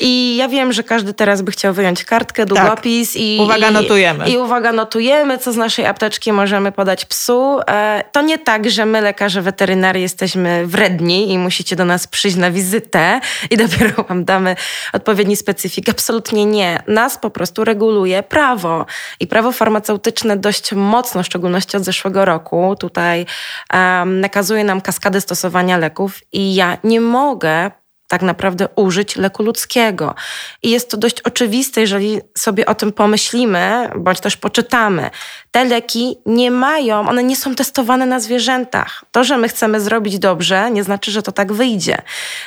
I 0.00 0.36
ja 0.36 0.48
wiem, 0.48 0.72
że 0.72 0.82
każdy 0.82 1.14
teraz 1.14 1.42
by 1.42 1.52
chciał 1.52 1.74
wyjąć 1.74 2.04
kartkę, 2.04 2.46
tak. 2.46 2.48
długopis 2.48 3.12
tak. 3.12 3.22
i... 3.22 3.38
Uwaga, 3.40 3.70
notujemy. 3.70 4.28
I, 4.28 4.32
I 4.32 4.38
uwaga, 4.38 4.72
notujemy, 4.72 5.38
co 5.38 5.52
z 5.52 5.56
naszej 5.56 5.86
apteczki 5.86 6.32
możemy 6.32 6.72
podać 6.72 7.04
psu. 7.04 7.60
E, 7.70 8.04
to 8.12 8.22
nie 8.22 8.38
tak, 8.38 8.70
że 8.70 8.86
my, 8.86 9.00
lekarze 9.00 9.42
weterynarii, 9.42 10.02
jesteśmy 10.02 10.66
wredni 10.66 11.32
i 11.32 11.38
musicie 11.38 11.76
do 11.76 11.84
nas 11.84 12.06
przyjść 12.06 12.36
na 12.36 12.50
wizytę 12.50 13.20
i 13.50 13.56
dopiero 13.66 14.02
wam 14.02 14.24
damy 14.24 14.56
odpowiedni 14.92 15.36
specyfik. 15.36 15.88
Absolutnie 15.88 16.46
nie. 16.46 16.82
Nas 16.86 17.18
po 17.18 17.30
prostu 17.30 17.64
reguluje 17.64 18.22
prawo. 18.22 18.86
I 19.20 19.26
prawo 19.26 19.52
farmaceutyczne 19.52 20.36
dość 20.36 20.72
mocno, 20.72 21.22
w 21.22 21.26
szczególności 21.26 21.76
od 21.76 21.84
zeszłego 21.84 22.24
roku, 22.24 22.76
tutaj 22.80 23.26
um, 23.74 24.20
nakazuje 24.20 24.64
nam 24.64 24.80
kaskadę 24.80 25.20
stosowania 25.20 25.78
leków 25.78 26.20
i 26.32 26.54
ja 26.54 26.78
nie 26.84 27.00
mogę 27.00 27.70
tak 28.08 28.22
naprawdę 28.22 28.68
użyć 28.76 29.16
leku 29.16 29.42
ludzkiego. 29.42 30.14
I 30.62 30.70
jest 30.70 30.90
to 30.90 30.96
dość 30.96 31.20
oczywiste, 31.20 31.80
jeżeli 31.80 32.20
sobie 32.38 32.66
o 32.66 32.74
tym 32.74 32.92
pomyślimy, 32.92 33.90
bądź 33.96 34.20
też 34.20 34.36
poczytamy. 34.36 35.10
Te 35.50 35.64
leki 35.64 36.18
nie 36.26 36.50
mają, 36.50 37.08
one 37.08 37.22
nie 37.22 37.36
są 37.36 37.54
testowane 37.54 38.06
na 38.06 38.20
zwierzętach. 38.20 39.04
To, 39.12 39.24
że 39.24 39.38
my 39.38 39.48
chcemy 39.48 39.80
zrobić 39.80 40.18
dobrze, 40.18 40.70
nie 40.70 40.84
znaczy, 40.84 41.10
że 41.10 41.22
to 41.22 41.32
tak 41.32 41.52
wyjdzie. 41.52 41.96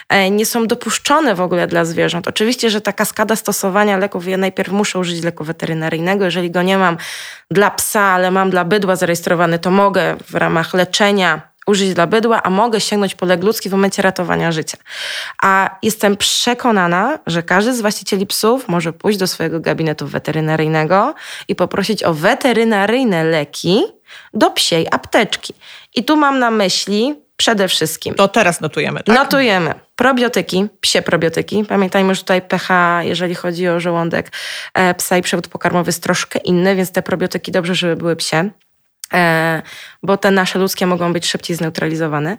E, 0.09 0.29
nie 0.31 0.45
są 0.45 0.67
dopuszczone 0.67 1.35
w 1.35 1.41
ogóle 1.41 1.67
dla 1.67 1.85
zwierząt. 1.85 2.27
Oczywiście, 2.27 2.69
że 2.69 2.81
ta 2.81 2.93
kaskada 2.93 3.35
stosowania 3.35 3.97
leków, 3.97 4.27
ja 4.27 4.37
najpierw 4.37 4.71
muszę 4.71 4.99
użyć 4.99 5.23
leku 5.23 5.43
weterynaryjnego. 5.43 6.25
Jeżeli 6.25 6.51
go 6.51 6.61
nie 6.61 6.77
mam 6.77 6.97
dla 7.51 7.71
psa, 7.71 8.01
ale 8.01 8.31
mam 8.31 8.49
dla 8.49 8.65
bydła 8.65 8.95
zarejestrowany, 8.95 9.59
to 9.59 9.71
mogę 9.71 10.15
w 10.29 10.35
ramach 10.35 10.73
leczenia 10.73 11.50
użyć 11.71 11.93
dla 11.93 12.07
bydła, 12.07 12.43
a 12.43 12.49
mogę 12.49 12.81
sięgnąć 12.81 13.15
po 13.15 13.25
lek 13.25 13.43
ludzki 13.43 13.69
w 13.69 13.71
momencie 13.71 14.01
ratowania 14.01 14.51
życia. 14.51 14.77
A 15.41 15.77
jestem 15.83 16.17
przekonana, 16.17 17.19
że 17.27 17.43
każdy 17.43 17.73
z 17.73 17.81
właścicieli 17.81 18.25
psów 18.25 18.67
może 18.67 18.93
pójść 18.93 19.19
do 19.19 19.27
swojego 19.27 19.59
gabinetu 19.59 20.07
weterynaryjnego 20.07 21.13
i 21.47 21.55
poprosić 21.55 22.03
o 22.03 22.13
weterynaryjne 22.13 23.23
leki 23.23 23.83
do 24.33 24.51
psiej 24.51 24.87
apteczki. 24.91 25.53
I 25.95 26.03
tu 26.03 26.15
mam 26.15 26.39
na 26.39 26.51
myśli 26.51 27.15
przede 27.37 27.67
wszystkim. 27.67 28.15
To 28.15 28.27
teraz 28.27 28.61
notujemy. 28.61 29.03
Tak? 29.03 29.15
Notujemy. 29.15 29.73
Probiotyki, 29.95 30.67
psie 30.81 31.01
probiotyki. 31.01 31.65
Pamiętajmy, 31.65 32.15
że 32.15 32.21
tutaj 32.21 32.41
pH, 32.41 32.99
jeżeli 33.03 33.35
chodzi 33.35 33.67
o 33.67 33.79
żołądek 33.79 34.31
e, 34.73 34.93
psa 34.93 35.17
i 35.17 35.21
przewód 35.21 35.47
pokarmowy 35.47 35.89
jest 35.89 36.03
troszkę 36.03 36.39
inny, 36.39 36.75
więc 36.75 36.91
te 36.91 37.01
probiotyki 37.01 37.51
dobrze, 37.51 37.75
żeby 37.75 37.95
były 37.95 38.15
psie. 38.15 38.49
E, 39.13 39.61
bo 40.03 40.17
te 40.17 40.31
nasze 40.31 40.59
ludzkie 40.59 40.87
mogą 40.87 41.13
być 41.13 41.27
szybciej 41.27 41.55
zneutralizowane. 41.55 42.37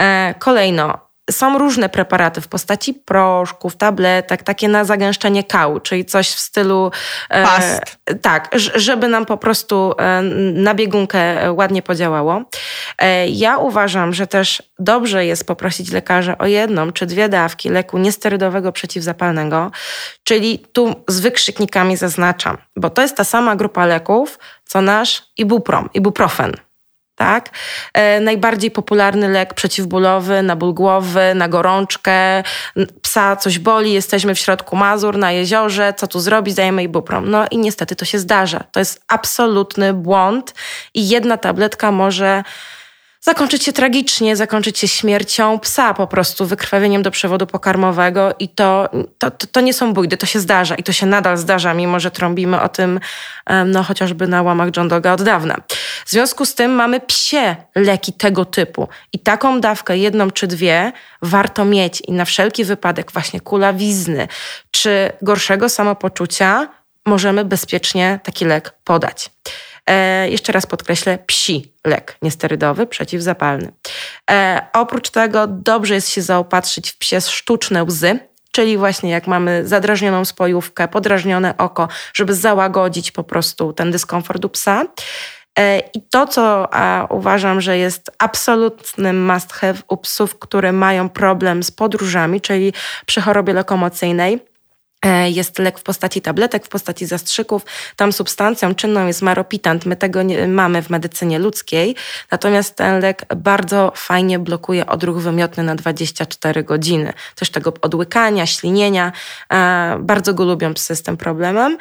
E, 0.00 0.34
kolejno, 0.38 1.07
są 1.30 1.58
różne 1.58 1.88
preparaty 1.88 2.40
w 2.40 2.48
postaci 2.48 2.94
proszków, 2.94 3.76
tabletek, 3.76 4.42
takie 4.42 4.68
na 4.68 4.84
zagęszczenie 4.84 5.44
kału, 5.44 5.80
czyli 5.80 6.04
coś 6.04 6.28
w 6.28 6.38
stylu. 6.38 6.90
E, 7.30 7.44
Past. 7.44 7.98
E, 8.06 8.14
tak, 8.14 8.50
żeby 8.74 9.08
nam 9.08 9.26
po 9.26 9.36
prostu 9.36 9.94
e, 9.98 10.22
na 10.52 10.74
biegunkę 10.74 11.52
ładnie 11.52 11.82
podziałało. 11.82 12.42
E, 12.98 13.28
ja 13.28 13.58
uważam, 13.58 14.14
że 14.14 14.26
też 14.26 14.62
dobrze 14.78 15.26
jest 15.26 15.46
poprosić 15.46 15.92
lekarza 15.92 16.38
o 16.38 16.46
jedną 16.46 16.92
czy 16.92 17.06
dwie 17.06 17.28
dawki 17.28 17.68
leku 17.68 17.98
niesterydowego 17.98 18.72
przeciwzapalnego, 18.72 19.70
czyli 20.24 20.58
tu 20.72 20.94
z 21.08 21.20
wykrzyknikami 21.20 21.96
zaznaczam, 21.96 22.58
bo 22.76 22.90
to 22.90 23.02
jest 23.02 23.16
ta 23.16 23.24
sama 23.24 23.56
grupa 23.56 23.86
leków, 23.86 24.38
co 24.64 24.80
nasz 24.80 25.22
ibuprom, 25.36 25.90
ibuprofen 25.94 26.67
tak? 27.18 27.50
E, 27.94 28.20
najbardziej 28.20 28.70
popularny 28.70 29.28
lek 29.28 29.54
przeciwbólowy 29.54 30.42
na 30.42 30.56
ból 30.56 30.74
głowy, 30.74 31.34
na 31.34 31.48
gorączkę, 31.48 32.42
psa 33.02 33.36
coś 33.36 33.58
boli, 33.58 33.92
jesteśmy 33.92 34.34
w 34.34 34.38
środku 34.38 34.76
Mazur, 34.76 35.18
na 35.18 35.32
jeziorze, 35.32 35.94
co 35.96 36.06
tu 36.06 36.20
zrobić, 36.20 36.54
dajemy 36.54 36.82
ibuprom. 36.82 37.30
No 37.30 37.44
i 37.50 37.58
niestety 37.58 37.96
to 37.96 38.04
się 38.04 38.18
zdarza. 38.18 38.64
To 38.72 38.80
jest 38.80 39.02
absolutny 39.08 39.94
błąd 39.94 40.54
i 40.94 41.08
jedna 41.08 41.36
tabletka 41.36 41.92
może 41.92 42.42
zakończyć 43.20 43.64
się 43.64 43.72
tragicznie, 43.72 44.36
zakończyć 44.36 44.78
się 44.78 44.88
śmiercią 44.88 45.58
psa 45.58 45.94
po 45.94 46.06
prostu, 46.06 46.46
wykrwawieniem 46.46 47.02
do 47.02 47.10
przewodu 47.10 47.46
pokarmowego 47.46 48.34
i 48.38 48.48
to, 48.48 48.88
to, 49.18 49.30
to, 49.30 49.60
nie 49.60 49.74
są 49.74 49.92
bójdy, 49.92 50.16
to 50.16 50.26
się 50.26 50.40
zdarza 50.40 50.74
i 50.74 50.82
to 50.82 50.92
się 50.92 51.06
nadal 51.06 51.36
zdarza, 51.36 51.74
mimo 51.74 52.00
że 52.00 52.10
trąbimy 52.10 52.60
o 52.60 52.68
tym 52.68 53.00
no 53.66 53.82
chociażby 53.82 54.28
na 54.28 54.42
łamach 54.42 54.68
John 54.76 54.88
Doga 54.88 55.12
od 55.12 55.22
dawna. 55.22 55.56
W 56.04 56.10
związku 56.10 56.46
z 56.46 56.54
tym 56.54 56.70
mamy 56.70 57.00
psie 57.00 57.56
leki 57.74 58.12
tego 58.12 58.44
typu 58.44 58.88
i 59.12 59.18
taką 59.18 59.60
dawkę, 59.60 59.98
jedną 59.98 60.30
czy 60.30 60.46
dwie, 60.46 60.92
warto 61.22 61.64
mieć 61.64 62.00
i 62.00 62.12
na 62.12 62.24
wszelki 62.24 62.64
wypadek 62.64 63.12
właśnie 63.12 63.40
kulawizny 63.40 64.28
czy 64.70 65.12
gorszego 65.22 65.68
samopoczucia 65.68 66.68
możemy 67.06 67.44
bezpiecznie 67.44 68.20
taki 68.22 68.44
lek 68.44 68.74
podać. 68.84 69.30
E, 69.88 70.28
jeszcze 70.30 70.52
raz 70.52 70.66
podkreślę, 70.66 71.18
psi 71.26 71.72
lek 71.86 72.16
niesterydowy, 72.22 72.86
przeciwzapalny. 72.86 73.72
E, 74.30 74.66
oprócz 74.72 75.10
tego 75.10 75.46
dobrze 75.46 75.94
jest 75.94 76.08
się 76.08 76.22
zaopatrzyć 76.22 76.90
w 76.90 76.98
psie 76.98 77.20
sztuczne 77.20 77.84
łzy, 77.84 78.18
czyli 78.52 78.78
właśnie 78.78 79.10
jak 79.10 79.26
mamy 79.26 79.68
zadrażnioną 79.68 80.24
spojówkę, 80.24 80.88
podrażnione 80.88 81.56
oko, 81.58 81.88
żeby 82.14 82.34
załagodzić 82.34 83.10
po 83.10 83.24
prostu 83.24 83.72
ten 83.72 83.90
dyskomfort 83.90 84.44
u 84.44 84.48
psa. 84.48 84.84
E, 85.58 85.78
I 85.78 86.02
to, 86.10 86.26
co 86.26 86.68
uważam, 87.10 87.60
że 87.60 87.78
jest 87.78 88.10
absolutnym 88.18 89.26
must 89.26 89.52
have 89.52 89.78
u 89.88 89.96
psów, 89.96 90.38
które 90.38 90.72
mają 90.72 91.08
problem 91.08 91.62
z 91.62 91.70
podróżami, 91.70 92.40
czyli 92.40 92.72
przy 93.06 93.20
chorobie 93.20 93.52
lokomocyjnej, 93.52 94.47
jest 95.28 95.58
lek 95.58 95.78
w 95.78 95.82
postaci 95.82 96.20
tabletek, 96.20 96.66
w 96.66 96.68
postaci 96.68 97.06
zastrzyków. 97.06 97.62
Tam 97.96 98.12
substancją 98.12 98.74
czynną 98.74 99.06
jest 99.06 99.22
maropitant. 99.22 99.86
My 99.86 99.96
tego 99.96 100.22
nie 100.22 100.48
mamy 100.48 100.82
w 100.82 100.90
medycynie 100.90 101.38
ludzkiej. 101.38 101.96
Natomiast 102.30 102.76
ten 102.76 103.00
lek 103.00 103.26
bardzo 103.36 103.92
fajnie 103.96 104.38
blokuje 104.38 104.86
odruch 104.86 105.18
wymiotny 105.18 105.62
na 105.62 105.74
24 105.74 106.64
godziny. 106.64 107.12
Też 107.34 107.50
tego 107.50 107.72
odłykania, 107.82 108.46
ślinienia. 108.46 109.12
E, 109.52 109.96
bardzo 110.00 110.34
go 110.34 110.44
lubią 110.44 110.74
psy 110.74 110.96
z 110.96 111.02
tym 111.02 111.16
problemem. 111.16 111.78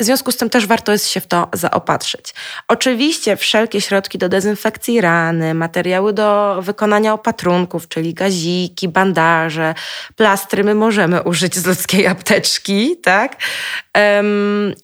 W 0.00 0.04
związku 0.04 0.32
z 0.32 0.36
tym 0.36 0.50
też 0.50 0.66
warto 0.66 0.92
jest 0.92 1.08
się 1.08 1.20
w 1.20 1.26
to 1.26 1.48
zaopatrzyć. 1.52 2.34
Oczywiście 2.68 3.36
wszelkie 3.36 3.80
środki 3.80 4.18
do 4.18 4.28
dezynfekcji 4.28 5.00
rany, 5.00 5.54
materiały 5.54 6.12
do 6.12 6.58
wykonania 6.62 7.14
opatrunków, 7.14 7.88
czyli 7.88 8.14
gaziki, 8.14 8.88
bandaże, 8.88 9.74
plastry, 10.16 10.64
my 10.64 10.74
możemy 10.74 11.22
użyć 11.30 11.56
z 11.56 11.66
ludzkiej 11.66 12.06
apteczki, 12.06 12.96
tak? 12.96 13.36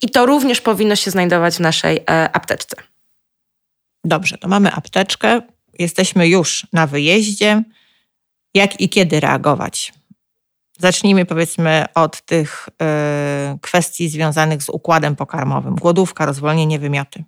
I 0.03 0.11
to 0.11 0.27
również 0.27 0.61
powinno 0.61 0.97
się 0.97 1.11
znajdować 1.11 1.57
w 1.57 1.61
naszej 1.61 1.97
e, 1.97 2.03
apteczce. 2.33 2.77
Dobrze, 4.05 4.39
to 4.39 4.49
mamy 4.49 4.73
apteczkę, 4.73 5.41
jesteśmy 5.79 6.29
już 6.29 6.67
na 6.73 6.87
wyjeździe. 6.87 7.63
Jak 8.55 8.81
i 8.81 8.89
kiedy 8.89 9.21
reagować? 9.21 9.93
Zacznijmy 10.85 11.25
powiedzmy 11.25 11.85
od 11.95 12.23
tych 12.23 12.69
y, 12.69 13.59
kwestii 13.59 14.09
związanych 14.09 14.63
z 14.63 14.69
układem 14.69 15.17
pokarmowym. 15.17 15.75
Głodówka, 15.75 16.27
rozwolnienie, 16.27 16.79
wymioty. 16.79 17.25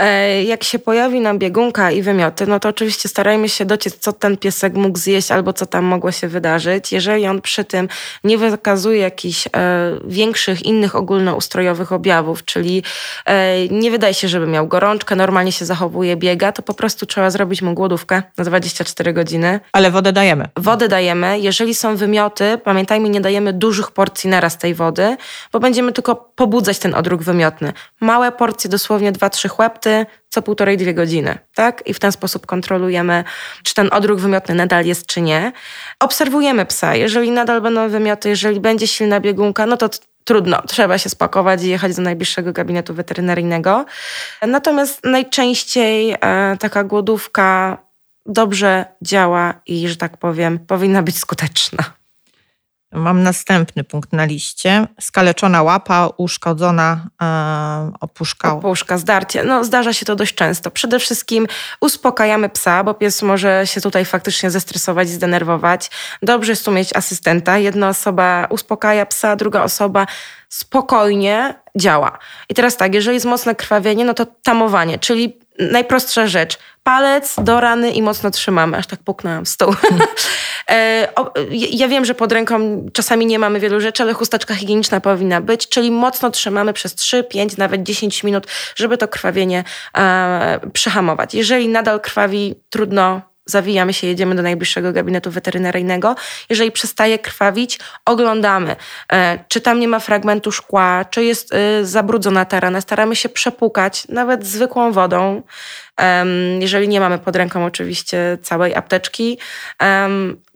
E, 0.00 0.42
jak 0.44 0.64
się 0.64 0.78
pojawi 0.78 1.20
nam 1.20 1.38
biegunka 1.38 1.90
i 1.90 2.02
wymioty, 2.02 2.46
no 2.46 2.60
to 2.60 2.68
oczywiście 2.68 3.08
starajmy 3.08 3.48
się 3.48 3.64
dociec, 3.64 3.96
co 3.98 4.12
ten 4.12 4.36
piesek 4.36 4.74
mógł 4.74 4.98
zjeść 4.98 5.30
albo 5.30 5.52
co 5.52 5.66
tam 5.66 5.84
mogło 5.84 6.12
się 6.12 6.28
wydarzyć. 6.28 6.92
Jeżeli 6.92 7.26
on 7.26 7.40
przy 7.40 7.64
tym 7.64 7.88
nie 8.24 8.38
wykazuje 8.38 8.98
jakichś 8.98 9.46
e, 9.46 9.50
większych 10.04 10.62
innych 10.62 10.96
ogólnoustrojowych 10.96 11.92
objawów, 11.92 12.44
czyli 12.44 12.82
e, 13.26 13.68
nie 13.68 13.90
wydaje 13.90 14.14
się, 14.14 14.28
żeby 14.28 14.46
miał 14.46 14.68
gorączkę, 14.68 15.16
normalnie 15.16 15.52
się 15.52 15.64
zachowuje, 15.64 16.16
biega, 16.16 16.52
to 16.52 16.62
po 16.62 16.74
prostu 16.74 17.06
trzeba 17.06 17.30
zrobić 17.30 17.62
mu 17.62 17.74
głodówkę 17.74 18.22
na 18.38 18.44
24 18.44 19.12
godziny. 19.12 19.60
Ale 19.72 19.90
wodę 19.90 20.12
dajemy. 20.12 20.48
Wodę 20.56 20.88
dajemy. 20.88 21.40
Jeżeli 21.40 21.74
są 21.74 21.96
wymioty, 21.96 22.58
pamiętajmy, 22.64 23.08
nie 23.08 23.20
dajemy 23.20 23.52
dużych 23.52 23.90
porcji 23.90 24.30
naraz 24.30 24.58
tej 24.58 24.74
wody, 24.74 25.16
bo 25.52 25.60
będziemy 25.60 25.92
tylko 25.92 26.14
pobudzać 26.16 26.78
ten 26.78 26.94
odruch 26.94 27.22
wymiotny. 27.22 27.72
Małe 28.00 28.32
porcje, 28.32 28.70
dosłownie 28.70 29.12
2-3 29.12 29.48
chłepty, 29.48 29.91
co 30.28 30.42
półtorej, 30.42 30.76
dwie 30.76 30.94
godziny, 30.94 31.38
tak? 31.54 31.82
I 31.86 31.94
w 31.94 31.98
ten 31.98 32.12
sposób 32.12 32.46
kontrolujemy, 32.46 33.24
czy 33.62 33.74
ten 33.74 33.88
odruch 33.92 34.20
wymiotny 34.20 34.54
nadal 34.54 34.84
jest, 34.84 35.06
czy 35.06 35.20
nie. 35.20 35.52
Obserwujemy 36.00 36.66
psa. 36.66 36.94
Jeżeli 36.94 37.30
nadal 37.30 37.60
będą 37.60 37.88
wymioty, 37.88 38.28
jeżeli 38.28 38.60
będzie 38.60 38.86
silna 38.86 39.20
biegunka, 39.20 39.66
no 39.66 39.76
to 39.76 39.88
trudno, 40.24 40.62
trzeba 40.66 40.98
się 40.98 41.08
spakować 41.08 41.62
i 41.62 41.68
jechać 41.68 41.96
do 41.96 42.02
najbliższego 42.02 42.52
gabinetu 42.52 42.94
weterynaryjnego. 42.94 43.84
Natomiast 44.42 45.04
najczęściej 45.04 46.16
e, 46.20 46.56
taka 46.60 46.84
głodówka 46.84 47.78
dobrze 48.26 48.84
działa 49.02 49.54
i, 49.66 49.88
że 49.88 49.96
tak 49.96 50.16
powiem, 50.16 50.58
powinna 50.58 51.02
być 51.02 51.18
skuteczna. 51.18 52.01
Mam 52.92 53.22
następny 53.22 53.84
punkt 53.84 54.12
na 54.12 54.24
liście. 54.24 54.86
Skaleczona 55.00 55.62
łapa, 55.62 56.08
uszkodzona 56.16 57.06
e, 57.22 57.92
opuszka. 58.00 58.52
Opuszka, 58.52 58.98
zdarcie. 58.98 59.44
No, 59.44 59.64
zdarza 59.64 59.92
się 59.92 60.06
to 60.06 60.16
dość 60.16 60.34
często. 60.34 60.70
Przede 60.70 60.98
wszystkim 60.98 61.46
uspokajamy 61.80 62.48
psa, 62.48 62.84
bo 62.84 62.94
pies 62.94 63.22
może 63.22 63.66
się 63.66 63.80
tutaj 63.80 64.04
faktycznie 64.04 64.50
zestresować, 64.50 65.08
zdenerwować. 65.08 65.90
Dobrze 66.22 66.52
jest 66.52 66.64
tu 66.64 66.72
mieć 66.72 66.96
asystenta. 66.96 67.58
Jedna 67.58 67.88
osoba 67.88 68.46
uspokaja 68.50 69.06
psa, 69.06 69.36
druga 69.36 69.62
osoba 69.62 70.06
spokojnie 70.48 71.54
działa. 71.76 72.18
I 72.48 72.54
teraz 72.54 72.76
tak, 72.76 72.94
jeżeli 72.94 73.14
jest 73.14 73.26
mocne 73.26 73.54
krwawienie, 73.54 74.04
no 74.04 74.14
to 74.14 74.26
tamowanie, 74.26 74.98
czyli 74.98 75.41
najprostsza 75.58 76.26
rzecz. 76.26 76.58
Palec 76.82 77.34
do 77.38 77.60
rany 77.60 77.90
i 77.90 78.02
mocno 78.02 78.30
trzymamy. 78.30 78.76
Aż 78.76 78.86
tak 78.86 79.00
puknęłam 79.02 79.44
w 79.44 79.48
stół. 79.48 79.74
E, 80.70 81.08
ja 81.50 81.88
wiem, 81.88 82.04
że 82.04 82.14
pod 82.14 82.32
ręką 82.32 82.86
czasami 82.92 83.26
nie 83.26 83.38
mamy 83.38 83.60
wielu 83.60 83.80
rzeczy, 83.80 84.02
ale 84.02 84.12
chusteczka 84.12 84.54
higieniczna 84.54 85.00
powinna 85.00 85.40
być, 85.40 85.68
czyli 85.68 85.90
mocno 85.90 86.30
trzymamy 86.30 86.72
przez 86.72 86.94
3, 86.94 87.24
5, 87.24 87.56
nawet 87.56 87.82
10 87.82 88.24
minut, 88.24 88.46
żeby 88.76 88.98
to 88.98 89.08
krwawienie 89.08 89.64
e, 89.96 90.60
przyhamować. 90.72 91.34
Jeżeli 91.34 91.68
nadal 91.68 92.00
krwawi, 92.00 92.54
trudno 92.70 93.20
zawijamy 93.46 93.92
się, 93.92 94.06
jedziemy 94.06 94.34
do 94.34 94.42
najbliższego 94.42 94.92
gabinetu 94.92 95.30
weterynaryjnego. 95.30 96.14
Jeżeli 96.50 96.72
przestaje 96.72 97.18
krwawić, 97.18 97.78
oglądamy, 98.04 98.76
e, 99.12 99.44
czy 99.48 99.60
tam 99.60 99.80
nie 99.80 99.88
ma 99.88 99.98
fragmentu 99.98 100.52
szkła, 100.52 101.04
czy 101.04 101.24
jest 101.24 101.54
e, 101.54 101.84
zabrudzona 101.84 102.44
ta 102.44 102.60
rana. 102.60 102.80
Staramy 102.80 103.16
się 103.16 103.28
przepukać, 103.28 104.08
nawet 104.08 104.46
zwykłą 104.46 104.92
wodą, 104.92 105.42
jeżeli 106.60 106.88
nie 106.88 107.00
mamy 107.00 107.18
pod 107.18 107.36
ręką 107.36 107.64
oczywiście 107.64 108.38
całej 108.42 108.74
apteczki. 108.74 109.38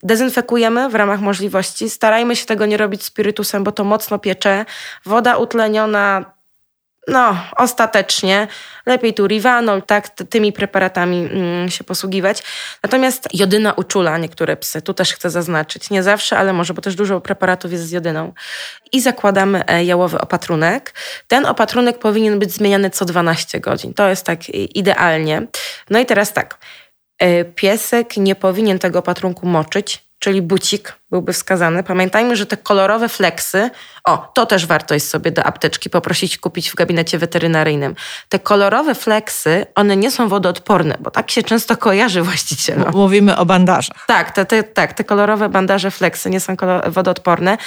Dezynfekujemy 0.02 0.88
w 0.88 0.94
ramach 0.94 1.20
możliwości. 1.20 1.90
Starajmy 1.90 2.36
się 2.36 2.46
tego 2.46 2.66
nie 2.66 2.76
robić 2.76 3.04
spirytusem, 3.04 3.64
bo 3.64 3.72
to 3.72 3.84
mocno 3.84 4.18
piecze. 4.18 4.64
Woda 5.04 5.36
utleniona 5.36 6.35
no, 7.08 7.36
ostatecznie 7.56 8.48
lepiej 8.86 9.14
tu 9.14 9.26
Rivanol, 9.26 9.82
tak, 9.82 10.08
tymi 10.08 10.52
preparatami 10.52 11.28
mm, 11.32 11.70
się 11.70 11.84
posługiwać. 11.84 12.42
Natomiast 12.82 13.28
jodyna 13.34 13.72
uczula 13.72 14.18
niektóre 14.18 14.56
psy, 14.56 14.82
tu 14.82 14.94
też 14.94 15.12
chcę 15.12 15.30
zaznaczyć, 15.30 15.90
nie 15.90 16.02
zawsze, 16.02 16.38
ale 16.38 16.52
może, 16.52 16.74
bo 16.74 16.82
też 16.82 16.94
dużo 16.94 17.20
preparatów 17.20 17.72
jest 17.72 17.84
z 17.84 17.90
jodyną. 17.90 18.32
I 18.92 19.00
zakładamy 19.00 19.66
e, 19.66 19.84
jałowy 19.84 20.20
opatrunek. 20.20 20.94
Ten 21.26 21.46
opatrunek 21.46 21.98
powinien 21.98 22.38
być 22.38 22.52
zmieniany 22.52 22.90
co 22.90 23.04
12 23.04 23.60
godzin. 23.60 23.94
To 23.94 24.08
jest 24.08 24.26
tak 24.26 24.48
idealnie. 24.48 25.46
No 25.90 25.98
i 25.98 26.06
teraz 26.06 26.32
tak, 26.32 26.58
e, 27.18 27.44
piesek 27.44 28.16
nie 28.16 28.34
powinien 28.34 28.78
tego 28.78 28.98
opatrunku 28.98 29.46
moczyć, 29.46 30.05
czyli 30.26 30.42
bucik 30.42 30.98
byłby 31.10 31.32
wskazany. 31.32 31.82
Pamiętajmy, 31.82 32.36
że 32.36 32.46
te 32.46 32.56
kolorowe 32.56 33.08
fleksy, 33.08 33.70
o, 34.04 34.30
to 34.34 34.46
też 34.46 34.66
warto 34.66 34.94
jest 34.94 35.10
sobie 35.10 35.30
do 35.30 35.44
apteczki 35.44 35.90
poprosić 35.90 36.38
kupić 36.38 36.70
w 36.70 36.74
gabinecie 36.74 37.18
weterynaryjnym. 37.18 37.94
Te 38.28 38.38
kolorowe 38.38 38.94
fleksy, 38.94 39.66
one 39.74 39.96
nie 39.96 40.10
są 40.10 40.28
wodoodporne, 40.28 40.96
bo 41.00 41.10
tak 41.10 41.30
się 41.30 41.42
często 41.42 41.76
kojarzy 41.76 42.22
właścicielom. 42.22 42.90
Mówimy 42.94 43.36
o 43.36 43.46
bandażach. 43.46 44.06
Tak, 44.06 44.30
te, 44.30 44.46
te, 44.46 44.62
tak, 44.62 44.92
te 44.92 45.04
kolorowe 45.04 45.48
bandaże 45.48 45.90
fleksy 45.90 46.30
nie 46.30 46.40
są 46.40 46.56
wodoodporne, 46.86 47.58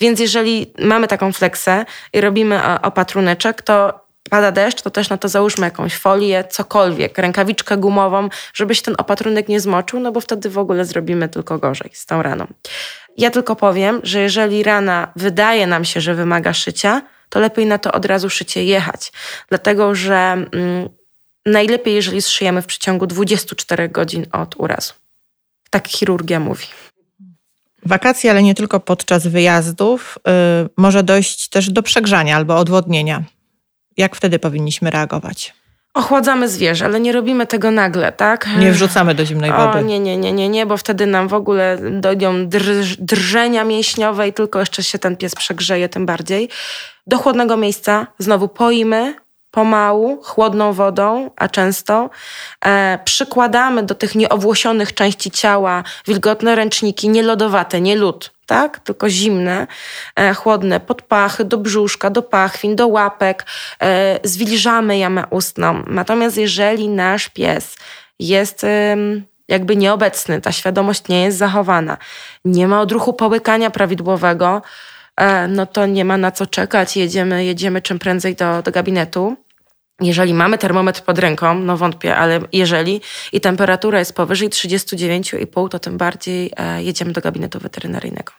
więc 0.00 0.20
jeżeli 0.20 0.72
mamy 0.78 1.08
taką 1.08 1.32
fleksę 1.32 1.84
i 2.12 2.20
robimy 2.20 2.80
opatruneczek, 2.82 3.62
to 3.62 4.07
pada 4.28 4.52
deszcz, 4.52 4.82
to 4.82 4.90
też 4.90 5.08
na 5.08 5.18
to 5.18 5.28
załóżmy 5.28 5.66
jakąś 5.66 5.96
folię, 5.96 6.44
cokolwiek, 6.50 7.18
rękawiczkę 7.18 7.76
gumową, 7.76 8.28
żeby 8.54 8.74
się 8.74 8.82
ten 8.82 8.94
opatrunek 8.98 9.48
nie 9.48 9.60
zmoczył, 9.60 10.00
no 10.00 10.12
bo 10.12 10.20
wtedy 10.20 10.50
w 10.50 10.58
ogóle 10.58 10.84
zrobimy 10.84 11.28
tylko 11.28 11.58
gorzej 11.58 11.90
z 11.92 12.06
tą 12.06 12.22
raną. 12.22 12.46
Ja 13.16 13.30
tylko 13.30 13.56
powiem, 13.56 14.00
że 14.02 14.20
jeżeli 14.20 14.62
rana 14.62 15.12
wydaje 15.16 15.66
nam 15.66 15.84
się, 15.84 16.00
że 16.00 16.14
wymaga 16.14 16.52
szycia, 16.52 17.02
to 17.28 17.40
lepiej 17.40 17.66
na 17.66 17.78
to 17.78 17.92
od 17.92 18.04
razu 18.04 18.30
szycie 18.30 18.64
jechać, 18.64 19.12
dlatego 19.48 19.94
że 19.94 20.16
mm, 20.16 20.88
najlepiej, 21.46 21.94
jeżeli 21.94 22.22
zszyjemy 22.22 22.62
w 22.62 22.66
przeciągu 22.66 23.06
24 23.06 23.88
godzin 23.88 24.26
od 24.32 24.54
urazu. 24.56 24.92
Tak 25.70 25.88
chirurgia 25.88 26.40
mówi. 26.40 26.66
Wakacje, 27.86 28.30
ale 28.30 28.42
nie 28.42 28.54
tylko 28.54 28.80
podczas 28.80 29.26
wyjazdów, 29.26 30.18
yy, 30.26 30.32
może 30.76 31.02
dojść 31.02 31.48
też 31.48 31.70
do 31.70 31.82
przegrzania 31.82 32.36
albo 32.36 32.56
odwodnienia. 32.56 33.22
Jak 33.98 34.16
wtedy 34.16 34.38
powinniśmy 34.38 34.90
reagować? 34.90 35.54
Ochładzamy 35.94 36.48
zwierzę, 36.48 36.84
ale 36.84 37.00
nie 37.00 37.12
robimy 37.12 37.46
tego 37.46 37.70
nagle, 37.70 38.12
tak? 38.12 38.48
Nie 38.58 38.72
wrzucamy 38.72 39.14
do 39.14 39.24
zimnej 39.26 39.50
wody. 39.50 39.78
O, 39.78 39.80
nie, 39.80 40.00
nie, 40.00 40.16
nie, 40.16 40.32
nie, 40.32 40.48
nie, 40.48 40.66
bo 40.66 40.76
wtedy 40.76 41.06
nam 41.06 41.28
w 41.28 41.34
ogóle 41.34 41.78
dojdą 41.92 42.48
drż, 42.48 42.96
drżenia 42.96 43.64
mięśniowe 43.64 44.28
i 44.28 44.32
tylko 44.32 44.60
jeszcze 44.60 44.82
się 44.82 44.98
ten 44.98 45.16
pies 45.16 45.34
przegrzeje 45.34 45.88
tym 45.88 46.06
bardziej. 46.06 46.48
Do 47.06 47.18
chłodnego 47.18 47.56
miejsca 47.56 48.06
znowu 48.18 48.48
poimy, 48.48 49.14
pomału, 49.50 50.22
chłodną 50.22 50.72
wodą, 50.72 51.30
a 51.36 51.48
często 51.48 52.10
e, 52.64 52.98
przykładamy 53.04 53.82
do 53.82 53.94
tych 53.94 54.14
nieowłosionych 54.14 54.94
części 54.94 55.30
ciała 55.30 55.84
wilgotne 56.06 56.54
ręczniki, 56.54 57.08
nie 57.08 57.22
lodowate, 57.22 57.80
nie 57.80 57.96
lód, 57.96 58.32
tak? 58.46 58.80
tylko 58.80 59.08
zimne, 59.08 59.66
e, 60.16 60.34
chłodne, 60.34 60.80
pod 60.80 61.02
pachy, 61.02 61.44
do 61.44 61.58
brzuszka, 61.58 62.10
do 62.10 62.22
pachwin, 62.22 62.76
do 62.76 62.88
łapek, 62.88 63.46
e, 63.82 64.20
zwilżamy 64.24 64.98
jamę 64.98 65.24
ustną. 65.30 65.82
Natomiast 65.86 66.36
jeżeli 66.36 66.88
nasz 66.88 67.28
pies 67.28 67.76
jest 68.18 68.64
e, 68.64 68.96
jakby 69.48 69.76
nieobecny, 69.76 70.40
ta 70.40 70.52
świadomość 70.52 71.08
nie 71.08 71.24
jest 71.24 71.38
zachowana, 71.38 71.98
nie 72.44 72.68
ma 72.68 72.80
odruchu 72.80 73.12
połykania 73.12 73.70
prawidłowego, 73.70 74.62
no 75.48 75.66
to 75.66 75.86
nie 75.86 76.04
ma 76.04 76.16
na 76.16 76.30
co 76.30 76.46
czekać, 76.46 76.96
jedziemy, 76.96 77.44
jedziemy 77.44 77.82
czym 77.82 77.98
prędzej 77.98 78.34
do, 78.34 78.62
do 78.62 78.72
gabinetu. 78.72 79.36
Jeżeli 80.00 80.34
mamy 80.34 80.58
termometr 80.58 81.02
pod 81.02 81.18
ręką, 81.18 81.54
no 81.58 81.76
wątpię, 81.76 82.16
ale 82.16 82.40
jeżeli 82.52 83.00
i 83.32 83.40
temperatura 83.40 83.98
jest 83.98 84.14
powyżej 84.14 84.48
39,5, 84.48 85.68
to 85.68 85.78
tym 85.78 85.98
bardziej 85.98 86.52
e, 86.56 86.82
jedziemy 86.82 87.12
do 87.12 87.20
gabinetu 87.20 87.58
weterynaryjnego. 87.58 88.32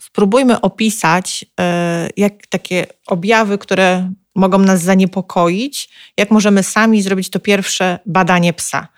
Spróbujmy 0.00 0.60
opisać 0.60 1.44
e, 1.60 2.08
jak 2.16 2.46
takie 2.46 2.86
objawy, 3.06 3.58
które 3.58 4.12
mogą 4.34 4.58
nas 4.58 4.82
zaniepokoić, 4.82 5.90
jak 6.16 6.30
możemy 6.30 6.62
sami 6.62 7.02
zrobić 7.02 7.30
to 7.30 7.40
pierwsze 7.40 7.98
badanie 8.06 8.52
psa 8.52 8.88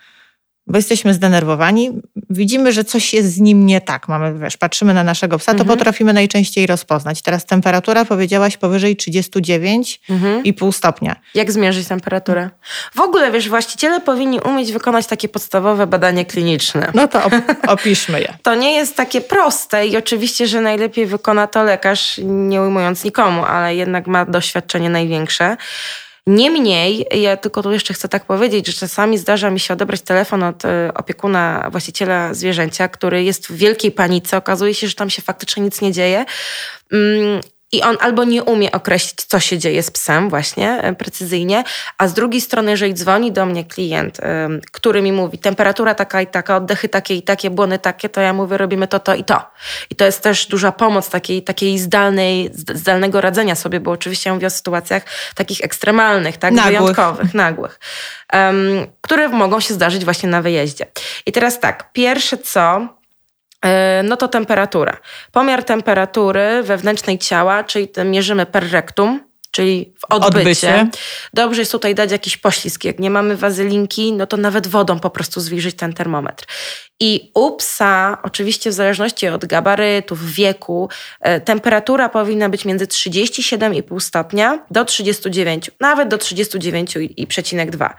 bo 0.67 0.77
jesteśmy 0.77 1.13
zdenerwowani, 1.13 2.01
widzimy, 2.29 2.71
że 2.71 2.83
coś 2.83 3.13
jest 3.13 3.33
z 3.33 3.39
nim 3.39 3.65
nie 3.65 3.81
tak. 3.81 4.07
Mamy, 4.07 4.39
wiesz, 4.39 4.57
patrzymy 4.57 4.93
na 4.93 5.03
naszego 5.03 5.37
psa, 5.37 5.51
to 5.51 5.59
mhm. 5.61 5.77
potrafimy 5.77 6.13
najczęściej 6.13 6.67
rozpoznać. 6.67 7.21
Teraz 7.21 7.45
temperatura 7.45 8.05
powiedziałaś 8.05 8.57
powyżej 8.57 8.97
39,5 8.97 9.97
mhm. 10.09 10.71
stopnia. 10.71 11.15
Jak 11.35 11.51
zmierzyć 11.51 11.87
temperaturę? 11.87 12.49
W 12.95 12.99
ogóle, 12.99 13.31
wiesz, 13.31 13.49
właściciele 13.49 14.01
powinni 14.01 14.39
umieć 14.39 14.71
wykonać 14.71 15.07
takie 15.07 15.29
podstawowe 15.29 15.87
badanie 15.87 16.25
kliniczne. 16.25 16.91
No 16.93 17.07
to 17.07 17.23
op 17.23 17.33
opiszmy 17.67 18.21
je. 18.21 18.33
To 18.43 18.55
nie 18.55 18.75
jest 18.75 18.95
takie 18.95 19.21
proste 19.21 19.87
i 19.87 19.97
oczywiście, 19.97 20.47
że 20.47 20.61
najlepiej 20.61 21.05
wykona 21.05 21.47
to 21.47 21.63
lekarz, 21.63 22.19
nie 22.23 22.61
ujmując 22.61 23.03
nikomu, 23.03 23.43
ale 23.45 23.75
jednak 23.75 24.07
ma 24.07 24.25
doświadczenie 24.25 24.89
największe. 24.89 25.57
Niemniej, 26.27 27.05
ja 27.21 27.37
tylko 27.37 27.63
tu 27.63 27.71
jeszcze 27.71 27.93
chcę 27.93 28.09
tak 28.09 28.25
powiedzieć, 28.25 28.67
że 28.67 28.73
czasami 28.73 29.17
zdarza 29.17 29.49
mi 29.49 29.59
się 29.59 29.73
odebrać 29.73 30.01
telefon 30.01 30.43
od 30.43 30.65
e, 30.65 30.91
opiekuna, 30.93 31.69
właściciela 31.71 32.33
zwierzęcia, 32.33 32.87
który 32.87 33.23
jest 33.23 33.47
w 33.47 33.55
wielkiej 33.55 33.91
panice. 33.91 34.37
Okazuje 34.37 34.73
się, 34.73 34.87
że 34.87 34.95
tam 34.95 35.09
się 35.09 35.21
faktycznie 35.21 35.63
nic 35.63 35.81
nie 35.81 35.91
dzieje. 35.91 36.25
I 37.73 37.81
on 37.81 37.97
albo 37.99 38.23
nie 38.23 38.43
umie 38.43 38.71
określić, 38.71 39.23
co 39.23 39.39
się 39.39 39.57
dzieje 39.57 39.83
z 39.83 39.91
psem, 39.91 40.29
właśnie 40.29 40.81
e, 40.81 40.95
precyzyjnie, 40.95 41.63
a 41.97 42.07
z 42.07 42.13
drugiej 42.13 42.41
strony, 42.41 42.71
jeżeli 42.71 42.93
dzwoni 42.93 43.31
do 43.31 43.45
mnie 43.45 43.65
klient, 43.65 44.17
który 44.71 45.01
mi 45.01 45.11
mówi, 45.11 45.37
temperatura 45.37 45.95
taka 45.95 46.21
i 46.21 46.27
taka, 46.27 46.57
oddechy 46.57 46.89
takie 46.89 47.15
i 47.15 47.21
takie, 47.21 47.49
błony 47.49 47.79
takie, 47.79 48.09
to 48.09 48.21
ja 48.21 48.33
mówię, 48.33 48.57
robimy 48.57 48.87
to, 48.87 48.99
to 48.99 49.15
i 49.15 49.23
to. 49.23 49.51
I 49.89 49.95
to 49.95 50.05
jest 50.05 50.21
też 50.21 50.45
duża 50.45 50.71
pomoc 50.71 51.09
takiej, 51.09 51.43
takiej 51.43 51.79
zdalnej, 51.79 52.49
zdalnego 52.53 53.21
radzenia 53.21 53.55
sobie, 53.55 53.79
bo 53.79 53.91
oczywiście 53.91 54.29
ja 54.29 54.33
mówię 54.33 54.47
o 54.47 54.49
sytuacjach 54.49 55.03
takich 55.35 55.61
ekstremalnych, 55.61 56.37
tak, 56.37 56.53
nagłych. 56.53 56.79
wyjątkowych, 56.79 57.33
nagłych, 57.33 57.79
um, 58.33 58.87
które 59.01 59.29
mogą 59.29 59.59
się 59.59 59.73
zdarzyć 59.73 60.05
właśnie 60.05 60.29
na 60.29 60.41
wyjeździe. 60.41 60.85
I 61.25 61.31
teraz 61.31 61.59
tak, 61.59 61.93
pierwsze 61.93 62.37
co, 62.37 62.87
no 64.03 64.17
to 64.17 64.27
temperatura. 64.27 64.97
Pomiar 65.31 65.63
temperatury 65.63 66.63
wewnętrznej 66.63 67.17
ciała, 67.17 67.63
czyli 67.63 67.89
mierzymy 68.05 68.45
per 68.45 68.71
rectum, 68.71 69.19
czyli 69.53 69.93
w 69.99 70.13
odbycie. 70.13 70.39
odbycie. 70.39 70.87
Dobrze 71.33 71.61
jest 71.61 71.71
tutaj 71.71 71.95
dać 71.95 72.11
jakiś 72.11 72.37
poślizg. 72.37 72.83
Jak 72.83 72.99
nie 72.99 73.09
mamy 73.09 73.37
wazylinki, 73.37 74.13
no 74.13 74.27
to 74.27 74.37
nawet 74.37 74.67
wodą 74.67 74.99
po 74.99 75.09
prostu 75.09 75.41
zwilżyć 75.41 75.75
ten 75.75 75.93
termometr. 75.93 76.45
I 76.99 77.31
u 77.33 77.55
psa, 77.55 78.17
oczywiście 78.23 78.69
w 78.69 78.73
zależności 78.73 79.27
od 79.27 79.45
gabarytów, 79.45 80.33
wieku, 80.33 80.89
e, 81.19 81.41
temperatura 81.41 82.09
powinna 82.09 82.49
być 82.49 82.65
między 82.65 82.87
37,5 82.87 83.99
stopnia 83.99 84.65
do 84.71 84.85
39, 84.85 85.71
nawet 85.79 86.07
do 86.09 86.17
39,2. 86.17 87.93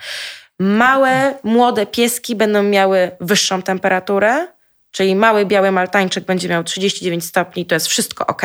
Małe, 0.58 1.34
młode 1.44 1.86
pieski 1.86 2.36
będą 2.36 2.62
miały 2.62 3.10
wyższą 3.20 3.62
temperaturę, 3.62 4.53
Czyli 4.94 5.16
mały 5.16 5.46
biały 5.46 5.72
maltańczyk 5.72 6.24
będzie 6.24 6.48
miał 6.48 6.64
39 6.64 7.24
stopni, 7.24 7.66
to 7.66 7.74
jest 7.74 7.86
wszystko 7.86 8.26
ok, 8.26 8.42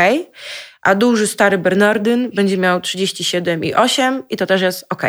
a 0.81 0.95
duży 0.95 1.27
stary 1.27 1.57
Bernardyn 1.57 2.31
będzie 2.33 2.57
miał 2.57 2.79
37,8 2.79 4.21
i 4.29 4.37
to 4.37 4.45
też 4.45 4.61
jest 4.61 4.85
ok. 4.89 5.03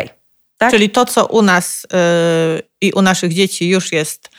Tak? 0.57 0.71
Czyli 0.71 0.89
to, 0.89 1.05
co 1.05 1.25
u 1.25 1.41
nas 1.41 1.87
yy, 1.93 2.61
i 2.81 2.91
u 2.93 3.01
naszych 3.01 3.33
dzieci 3.33 3.69
już 3.69 3.91
jest 3.91 4.29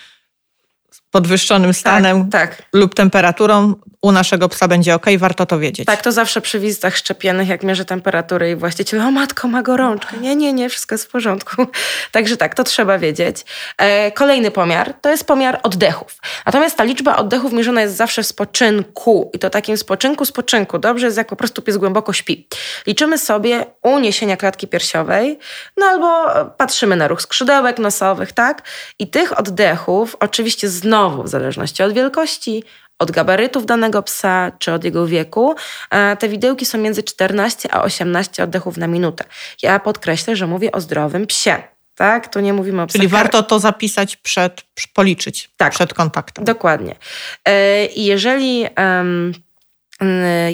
podwyższonym 1.12 1.74
stanem 1.74 2.30
tak, 2.30 2.56
tak. 2.56 2.66
lub 2.72 2.94
temperaturą, 2.94 3.74
u 4.02 4.12
naszego 4.12 4.48
psa 4.48 4.68
będzie 4.68 4.94
ok, 4.94 5.06
warto 5.18 5.46
to 5.46 5.58
wiedzieć. 5.58 5.86
Tak, 5.86 6.02
to 6.02 6.12
zawsze 6.12 6.40
przy 6.40 6.60
wizytach 6.60 6.96
szczepionych, 6.96 7.48
jak 7.48 7.62
mierzę 7.62 7.84
temperaturę 7.84 8.50
i 8.50 8.56
właściciel, 8.56 9.00
o 9.00 9.10
matko, 9.10 9.48
ma 9.48 9.62
gorączkę. 9.62 10.16
Nie, 10.16 10.36
nie, 10.36 10.52
nie, 10.52 10.68
wszystko 10.68 10.94
jest 10.94 11.04
w 11.04 11.08
porządku. 11.08 11.66
Także 12.12 12.36
tak, 12.36 12.54
to 12.54 12.64
trzeba 12.64 12.98
wiedzieć. 12.98 13.44
E, 13.78 14.12
kolejny 14.12 14.50
pomiar 14.50 14.94
to 15.00 15.10
jest 15.10 15.24
pomiar 15.24 15.60
oddechów. 15.62 16.16
Natomiast 16.46 16.76
ta 16.76 16.84
liczba 16.84 17.16
oddechów 17.16 17.52
mierzona 17.52 17.80
jest 17.82 17.96
zawsze 17.96 18.22
w 18.22 18.26
spoczynku 18.26 19.30
i 19.34 19.38
to 19.38 19.50
takim 19.50 19.76
spoczynku, 19.76 20.24
spoczynku. 20.24 20.78
Dobrze 20.78 21.06
jest, 21.06 21.18
jak 21.18 21.28
po 21.28 21.36
prostu 21.36 21.62
pies 21.62 21.76
głęboko 21.76 22.12
śpi. 22.12 22.48
Liczymy 22.86 23.18
sobie 23.18 23.64
uniesienia 23.82 24.36
klatki 24.36 24.68
piersiowej, 24.68 25.38
no 25.76 25.86
albo 25.86 26.26
patrzymy 26.50 26.96
na 26.96 27.08
ruch 27.08 27.22
skrzydełek 27.22 27.78
nosowych, 27.78 28.32
tak? 28.32 28.62
I 28.98 29.06
tych 29.06 29.38
oddechów, 29.38 30.16
oczywiście 30.20 30.68
znowu 30.68 31.01
w 31.10 31.28
zależności 31.28 31.82
od 31.82 31.92
wielkości, 31.92 32.64
od 32.98 33.10
gabarytów 33.10 33.66
danego 33.66 34.02
psa 34.02 34.52
czy 34.58 34.72
od 34.72 34.84
jego 34.84 35.06
wieku. 35.06 35.54
E, 35.90 36.16
te 36.16 36.28
widełki 36.28 36.66
są 36.66 36.78
między 36.78 37.02
14 37.02 37.74
a 37.74 37.82
18 37.82 38.44
oddechów 38.44 38.76
na 38.76 38.86
minutę. 38.86 39.24
Ja 39.62 39.80
podkreślę, 39.80 40.36
że 40.36 40.46
mówię 40.46 40.72
o 40.72 40.80
zdrowym 40.80 41.26
psie. 41.26 41.62
Tak? 41.94 42.28
To 42.28 42.40
nie 42.40 42.52
mówimy 42.52 42.82
o 42.82 42.86
psach. 42.86 43.00
Czyli 43.00 43.08
warto 43.08 43.42
to 43.42 43.58
zapisać 43.58 44.16
przed, 44.16 44.62
policzyć 44.94 45.50
tak, 45.56 45.72
przed 45.72 45.94
kontaktem. 45.94 46.44
Dokładnie. 46.44 46.96
E, 47.44 47.86
I 47.86 48.04
jeżeli 48.04 48.66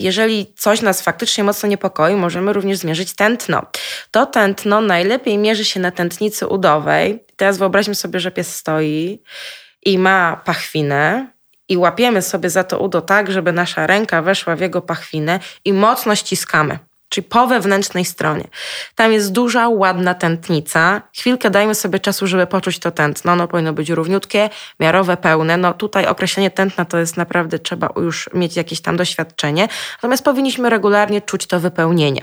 jeżeli 0.01 0.53
coś 0.57 0.83
nas 0.83 1.03
faktycznie 1.03 1.45
mocno 1.45 1.69
niepokoi, 1.69 2.15
możemy 2.15 2.53
również 2.53 2.79
zmierzyć 2.79 3.15
tętno. 3.15 3.63
To 4.11 4.27
tętno 4.27 4.81
najlepiej 4.81 5.39
mierzy 5.39 5.65
się 5.65 5.81
na 5.81 5.91
tętnicy 5.91 6.47
udowej. 6.47 7.25
Teraz 7.37 7.59
wyobraźmy 7.59 7.95
sobie, 7.95 8.21
że 8.21 8.31
pies 8.31 8.57
stoi 8.57 9.19
i 9.85 9.99
ma 9.99 10.41
pachwinę, 10.45 11.33
i 11.69 11.77
łapiemy 11.77 12.23
sobie 12.23 12.51
za 12.51 12.65
to 12.65 12.79
udo 12.79 13.01
tak, 13.01 13.31
żeby 13.31 13.53
nasza 13.53 13.87
ręka 13.87 14.23
weszła 14.23 14.57
w 14.57 14.61
jego 14.61 14.83
pachwinę 14.83 15.41
i 15.65 15.73
mocno 15.73 16.15
ściskamy 16.15 16.79
czyli 17.09 17.27
po 17.27 17.47
wewnętrznej 17.47 18.05
stronie. 18.05 18.45
Tam 18.95 19.13
jest 19.13 19.33
duża, 19.33 19.69
ładna 19.69 20.15
tętnica. 20.15 21.03
Chwilkę 21.15 21.51
dajmy 21.51 21.75
sobie 21.75 22.01
czasu, 22.01 22.27
żeby 22.27 22.47
poczuć 22.47 22.79
to 22.79 22.91
tętno. 22.91 23.33
Ono 23.33 23.49
powinno 23.49 23.73
być 23.73 23.91
równiutkie, 23.91 24.51
miarowe, 24.81 25.17
pełne. 25.17 25.57
No 25.57 25.75
tutaj 25.75 26.07
określenie 26.07 26.51
tętna 26.51 26.85
to 26.85 26.99
jest 26.99 27.17
naprawdę, 27.17 27.59
trzeba 27.59 27.89
już 27.97 28.31
mieć 28.35 28.57
jakieś 28.57 28.81
tam 28.81 28.97
doświadczenie. 28.97 29.69
Natomiast 29.93 30.25
powinniśmy 30.25 30.71
regularnie 30.71 31.21
czuć 31.21 31.47
to 31.47 31.61
wypełnienie. 31.61 32.23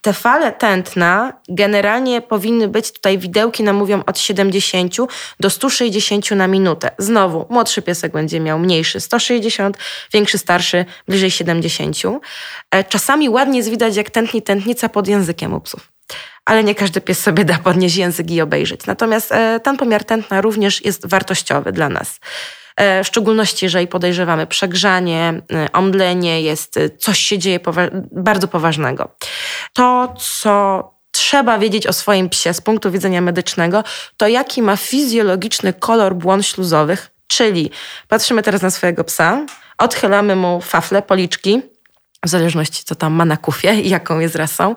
Te 0.00 0.12
fale 0.12 0.52
tętna 0.52 1.32
generalnie 1.48 2.22
powinny 2.22 2.68
być, 2.68 2.92
tutaj 2.92 3.18
widełki 3.18 3.62
nam 3.62 3.76
mówią 3.76 4.02
od 4.06 4.18
70 4.18 4.94
do 5.40 5.50
160 5.50 6.30
na 6.30 6.46
minutę. 6.46 6.90
Znowu, 6.98 7.46
młodszy 7.50 7.82
piesek 7.82 8.12
będzie 8.12 8.40
miał 8.40 8.58
mniejszy 8.58 9.00
160, 9.00 9.78
większy, 10.12 10.38
starszy 10.38 10.84
bliżej 11.08 11.30
70. 11.30 11.96
E, 12.70 12.84
czasami 12.84 13.28
ładnie 13.28 13.56
jest 13.56 13.70
widać, 13.70 13.96
jak 13.96 14.10
tętni 14.14 14.42
tętnica 14.42 14.88
pod 14.88 15.08
językiem 15.08 15.54
u 15.54 15.60
psów. 15.60 15.92
Ale 16.44 16.64
nie 16.64 16.74
każdy 16.74 17.00
pies 17.00 17.18
sobie 17.20 17.44
da 17.44 17.58
podnieść 17.58 17.96
język 17.96 18.30
i 18.30 18.40
obejrzeć. 18.40 18.86
Natomiast 18.86 19.32
e, 19.32 19.60
ten 19.60 19.76
pomiar 19.76 20.04
tętna 20.04 20.40
również 20.40 20.84
jest 20.84 21.06
wartościowy 21.06 21.72
dla 21.72 21.88
nas. 21.88 22.20
E, 22.76 23.04
w 23.04 23.06
szczególności, 23.06 23.64
jeżeli 23.66 23.86
podejrzewamy 23.86 24.46
przegrzanie, 24.46 25.42
e, 25.52 25.72
omdlenie, 25.72 26.42
jest 26.42 26.78
coś 26.98 27.18
się 27.18 27.38
dzieje 27.38 27.60
powa 27.60 27.82
bardzo 28.12 28.48
poważnego. 28.48 29.14
To, 29.72 30.14
co 30.18 30.94
trzeba 31.10 31.58
wiedzieć 31.58 31.86
o 31.86 31.92
swoim 31.92 32.28
psie 32.28 32.54
z 32.54 32.60
punktu 32.60 32.90
widzenia 32.90 33.20
medycznego, 33.20 33.84
to 34.16 34.28
jaki 34.28 34.62
ma 34.62 34.76
fizjologiczny 34.76 35.72
kolor 35.72 36.14
błon 36.14 36.42
śluzowych, 36.42 37.10
czyli 37.26 37.70
patrzymy 38.08 38.42
teraz 38.42 38.62
na 38.62 38.70
swojego 38.70 39.04
psa, 39.04 39.46
odchylamy 39.78 40.36
mu 40.36 40.60
fafle, 40.60 41.02
policzki, 41.02 41.62
w 42.24 42.28
zależności 42.28 42.84
co 42.84 42.94
tam 42.94 43.12
ma 43.12 43.24
na 43.24 43.36
kufie 43.36 43.74
i 43.74 43.88
jaką 43.88 44.18
jest 44.18 44.36
rasą. 44.36 44.74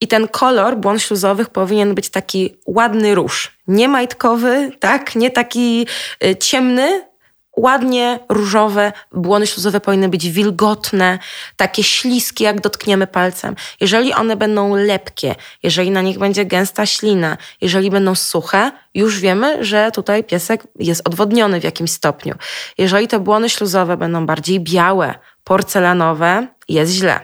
I 0.00 0.08
ten 0.08 0.28
kolor 0.28 0.76
błon 0.76 0.98
śluzowych 0.98 1.50
powinien 1.50 1.94
być 1.94 2.08
taki 2.08 2.56
ładny 2.66 3.14
róż. 3.14 3.58
Nie 3.66 3.88
majtkowy, 3.88 4.70
tak? 4.80 5.16
Nie 5.16 5.30
taki 5.30 5.86
y, 6.24 6.36
ciemny, 6.36 7.11
ładnie 7.56 8.18
różowe, 8.28 8.92
błony 9.12 9.46
śluzowe 9.46 9.80
powinny 9.80 10.08
być 10.08 10.30
wilgotne, 10.30 11.18
takie 11.56 11.82
śliskie, 11.82 12.44
jak 12.44 12.60
dotkniemy 12.60 13.06
palcem. 13.06 13.56
Jeżeli 13.80 14.14
one 14.14 14.36
będą 14.36 14.76
lepkie, 14.76 15.34
jeżeli 15.62 15.90
na 15.90 16.02
nich 16.02 16.18
będzie 16.18 16.44
gęsta 16.44 16.86
ślina, 16.86 17.36
jeżeli 17.60 17.90
będą 17.90 18.14
suche, 18.14 18.70
już 18.94 19.20
wiemy, 19.20 19.64
że 19.64 19.90
tutaj 19.90 20.24
piesek 20.24 20.66
jest 20.78 21.08
odwodniony 21.08 21.60
w 21.60 21.64
jakimś 21.64 21.90
stopniu. 21.90 22.34
Jeżeli 22.78 23.08
te 23.08 23.20
błony 23.20 23.48
śluzowe 23.48 23.96
będą 23.96 24.26
bardziej 24.26 24.60
białe, 24.60 25.14
porcelanowe, 25.44 26.46
jest 26.68 26.92
źle. 26.92 27.20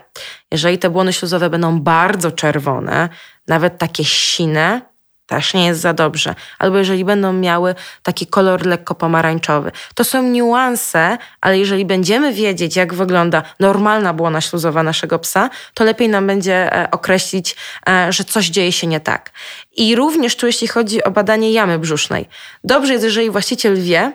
Jeżeli 0.51 0.79
te 0.79 0.91
błony 0.91 1.13
śluzowe 1.13 1.51
będą 1.51 1.81
bardzo 1.81 2.33
czerwone, 2.33 3.09
nawet 3.49 3.79
takie 3.79 4.05
sine, 4.05 4.81
też 5.29 5.55
nie 5.55 5.67
jest 5.67 5.81
za 5.81 5.93
dobrze. 5.93 6.35
Albo 6.59 6.79
jeżeli 6.79 7.05
będą 7.05 7.33
miały 7.33 7.75
taki 8.03 8.27
kolor 8.27 8.67
lekko 8.67 8.95
pomarańczowy. 8.95 9.73
To 9.95 10.05
są 10.05 10.23
niuanse, 10.23 11.19
ale 11.41 11.59
jeżeli 11.59 11.85
będziemy 11.85 12.33
wiedzieć, 12.33 12.77
jak 12.77 12.95
wygląda 12.95 13.43
normalna 13.61 14.13
błona 14.15 14.41
śluzowa 14.41 14.83
naszego 14.83 15.19
psa, 15.19 15.51
to 15.75 15.85
lepiej 15.85 16.09
nam 16.09 16.27
będzie 16.27 16.73
e, 16.73 16.91
określić, 16.91 17.57
e, 17.89 18.13
że 18.13 18.25
coś 18.25 18.47
dzieje 18.47 18.73
się 18.73 18.87
nie 18.87 19.01
tak. 19.01 19.31
I 19.77 19.97
również 19.97 20.37
tu, 20.37 20.47
jeśli 20.47 20.69
chodzi 20.69 21.05
o 21.05 21.11
badanie 21.11 21.53
jamy 21.53 21.79
brzusznej. 21.79 22.29
Dobrze 22.65 22.93
jest, 22.93 23.05
jeżeli 23.05 23.31
właściciel 23.31 23.83
wie, 23.83 24.13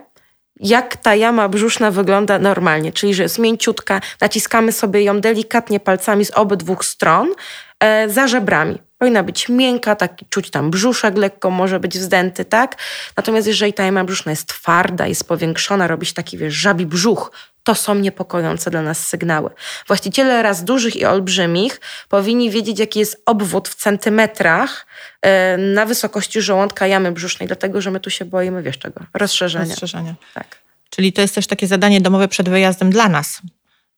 jak 0.59 0.97
ta 0.97 1.15
jama 1.15 1.49
brzuszna 1.49 1.91
wygląda 1.91 2.39
normalnie, 2.39 2.91
czyli 2.91 3.13
że 3.13 3.23
jest 3.23 3.39
mięciutka, 3.39 4.01
naciskamy 4.21 4.71
sobie 4.71 5.03
ją 5.03 5.21
delikatnie 5.21 5.79
palcami 5.79 6.25
z 6.25 6.31
obydwu 6.31 6.77
stron 6.81 7.33
za 8.07 8.27
żebrami. 8.27 8.79
Powinna 8.97 9.23
być 9.23 9.49
miękka, 9.49 9.95
taki 9.95 10.25
czuć 10.29 10.49
tam 10.49 10.71
brzuszek 10.71 11.17
lekko 11.17 11.49
może 11.49 11.79
być 11.79 11.97
wzdęty, 11.97 12.45
tak? 12.45 12.75
Natomiast 13.17 13.47
jeżeli 13.47 13.73
ta 13.73 13.83
jama 13.83 14.03
brzuszna 14.03 14.31
jest 14.31 14.47
twarda, 14.47 15.07
jest 15.07 15.27
powiększona, 15.27 15.87
robi 15.87 16.05
się 16.05 16.13
taki, 16.13 16.37
wiesz, 16.37 16.53
żabi 16.53 16.85
brzuch, 16.85 17.31
to 17.63 17.75
są 17.75 17.95
niepokojące 17.95 18.71
dla 18.71 18.81
nas 18.81 19.07
sygnały. 19.07 19.49
Właściciele 19.87 20.43
raz 20.43 20.63
dużych 20.63 20.95
i 20.95 21.05
olbrzymich 21.05 21.81
powinni 22.09 22.51
wiedzieć, 22.51 22.79
jaki 22.79 22.99
jest 22.99 23.21
obwód 23.25 23.69
w 23.69 23.75
centymetrach 23.75 24.85
e, 25.21 25.57
na 25.57 25.85
wysokości 25.85 26.41
żołądka 26.41 26.87
jamy 26.87 27.11
brzusznej, 27.11 27.47
dlatego 27.47 27.81
że 27.81 27.91
my 27.91 27.99
tu 27.99 28.09
się 28.09 28.25
boimy, 28.25 28.63
wiesz 28.63 28.77
czego? 28.77 29.01
Rozszerzenia. 29.13 29.65
Rozszerzenia. 29.65 30.15
Tak. 30.33 30.57
Czyli 30.89 31.13
to 31.13 31.21
jest 31.21 31.35
też 31.35 31.47
takie 31.47 31.67
zadanie 31.67 32.01
domowe 32.01 32.27
przed 32.27 32.49
wyjazdem 32.49 32.89
dla 32.89 33.09
nas. 33.09 33.41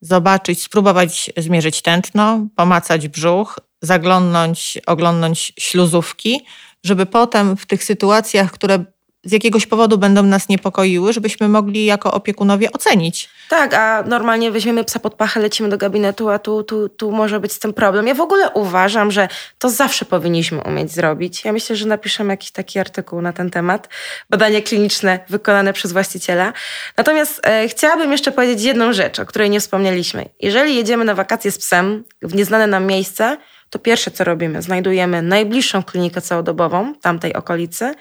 Zobaczyć, 0.02 0.64
spróbować 0.64 1.32
zmierzyć 1.38 1.82
tętno, 1.82 2.48
pomacać 2.56 3.08
brzuch, 3.08 3.60
zaglądnąć, 3.86 4.78
oglądnąć 4.86 5.54
śluzówki, 5.60 6.46
żeby 6.84 7.06
potem 7.06 7.58
w 7.58 7.66
tych 7.66 7.84
sytuacjach, 7.84 8.52
które 8.52 8.86
z 9.26 9.32
jakiegoś 9.32 9.66
powodu 9.66 9.98
będą 9.98 10.24
nas 10.24 10.50
niepokoiły, 10.50 11.14
żebyśmy 11.14 11.48
mogli 11.48 11.86
jako 11.86 12.14
opiekunowie 12.14 12.72
ocenić. 12.72 13.30
Tak, 13.50 13.74
a 13.74 14.04
normalnie 14.04 14.52
weźmiemy 14.52 14.84
psa 14.84 15.00
pod 15.00 15.14
pachę, 15.14 15.40
lecimy 15.40 15.70
do 15.70 15.78
gabinetu, 15.78 16.30
a 16.30 16.40
tu, 16.40 16.64
tu, 16.64 16.90
tu 16.90 17.12
może 17.12 17.40
być 17.40 17.54
z 17.54 17.60
tym 17.60 17.74
problem. 17.74 18.08
Ja 18.08 18.14
w 18.14 18.22
ogóle 18.22 18.50
uważam, 18.50 19.12
że 19.12 19.28
to 19.58 19.70
zawsze 19.70 20.06
powinniśmy 20.06 20.62
umieć 20.62 20.92
zrobić. 20.92 21.46
Ja 21.46 21.54
myślę, 21.54 21.76
że 21.76 21.88
napiszemy 21.88 22.34
jakiś 22.34 22.52
taki 22.52 22.80
artykuł 22.80 23.22
na 23.22 23.34
ten 23.34 23.50
temat. 23.50 23.90
Badania 24.30 24.62
kliniczne 24.62 25.20
wykonane 25.30 25.74
przez 25.74 25.92
właściciela. 25.92 26.54
Natomiast 26.98 27.42
e, 27.44 27.68
chciałabym 27.68 28.12
jeszcze 28.12 28.32
powiedzieć 28.32 28.64
jedną 28.64 28.94
rzecz, 28.94 29.20
o 29.20 29.26
której 29.26 29.50
nie 29.50 29.60
wspomnieliśmy. 29.60 30.30
Jeżeli 30.40 30.76
jedziemy 30.76 31.06
na 31.06 31.16
wakacje 31.16 31.52
z 31.52 31.58
psem 31.58 32.04
w 32.22 32.36
nieznane 32.36 32.68
nam 32.68 32.86
miejsce, 32.86 33.38
to 33.70 33.80
pierwsze 33.80 34.12
co 34.12 34.24
robimy, 34.24 34.62
znajdujemy 34.62 35.22
najbliższą 35.22 35.84
klinikę 35.84 36.22
całodobową 36.22 36.96
tamtej 36.96 37.34
okolicy, 37.34 37.96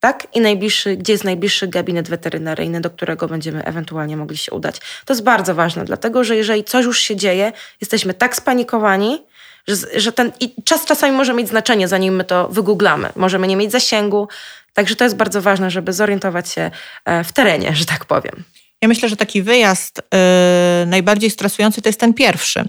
tak? 0.00 0.26
I 0.34 0.40
najbliższy, 0.40 0.96
gdzie 0.96 1.12
jest 1.12 1.24
najbliższy 1.24 1.68
gabinet 1.68 2.08
weterynaryjny, 2.08 2.80
do 2.80 2.90
którego 2.90 3.28
będziemy 3.28 3.64
ewentualnie 3.64 4.16
mogli 4.16 4.36
się 4.36 4.52
udać. 4.52 4.80
To 5.04 5.12
jest 5.12 5.22
bardzo 5.22 5.54
ważne, 5.54 5.84
dlatego 5.84 6.24
że 6.24 6.36
jeżeli 6.36 6.64
coś 6.64 6.84
już 6.84 7.00
się 7.00 7.16
dzieje, 7.16 7.52
jesteśmy 7.80 8.14
tak 8.14 8.36
spanikowani, 8.36 9.22
że, 9.68 9.76
że 10.00 10.12
ten 10.12 10.32
i 10.40 10.62
czas 10.64 10.84
czasami 10.84 11.16
może 11.16 11.34
mieć 11.34 11.48
znaczenie, 11.48 11.88
zanim 11.88 12.16
my 12.16 12.24
to 12.24 12.48
wygooglamy. 12.48 13.08
Możemy 13.16 13.46
nie 13.46 13.56
mieć 13.56 13.72
zasięgu, 13.72 14.28
także 14.72 14.96
to 14.96 15.04
jest 15.04 15.16
bardzo 15.16 15.42
ważne, 15.42 15.70
żeby 15.70 15.92
zorientować 15.92 16.50
się 16.50 16.70
e, 17.04 17.24
w 17.24 17.32
terenie, 17.32 17.74
że 17.74 17.84
tak 17.84 18.04
powiem. 18.04 18.44
Ja 18.82 18.88
myślę, 18.88 19.08
że 19.08 19.16
taki 19.16 19.42
wyjazd 19.42 20.02
yy, 20.80 20.86
najbardziej 20.86 21.30
stresujący 21.30 21.82
to 21.82 21.88
jest 21.88 22.00
ten 22.00 22.14
pierwszy 22.14 22.68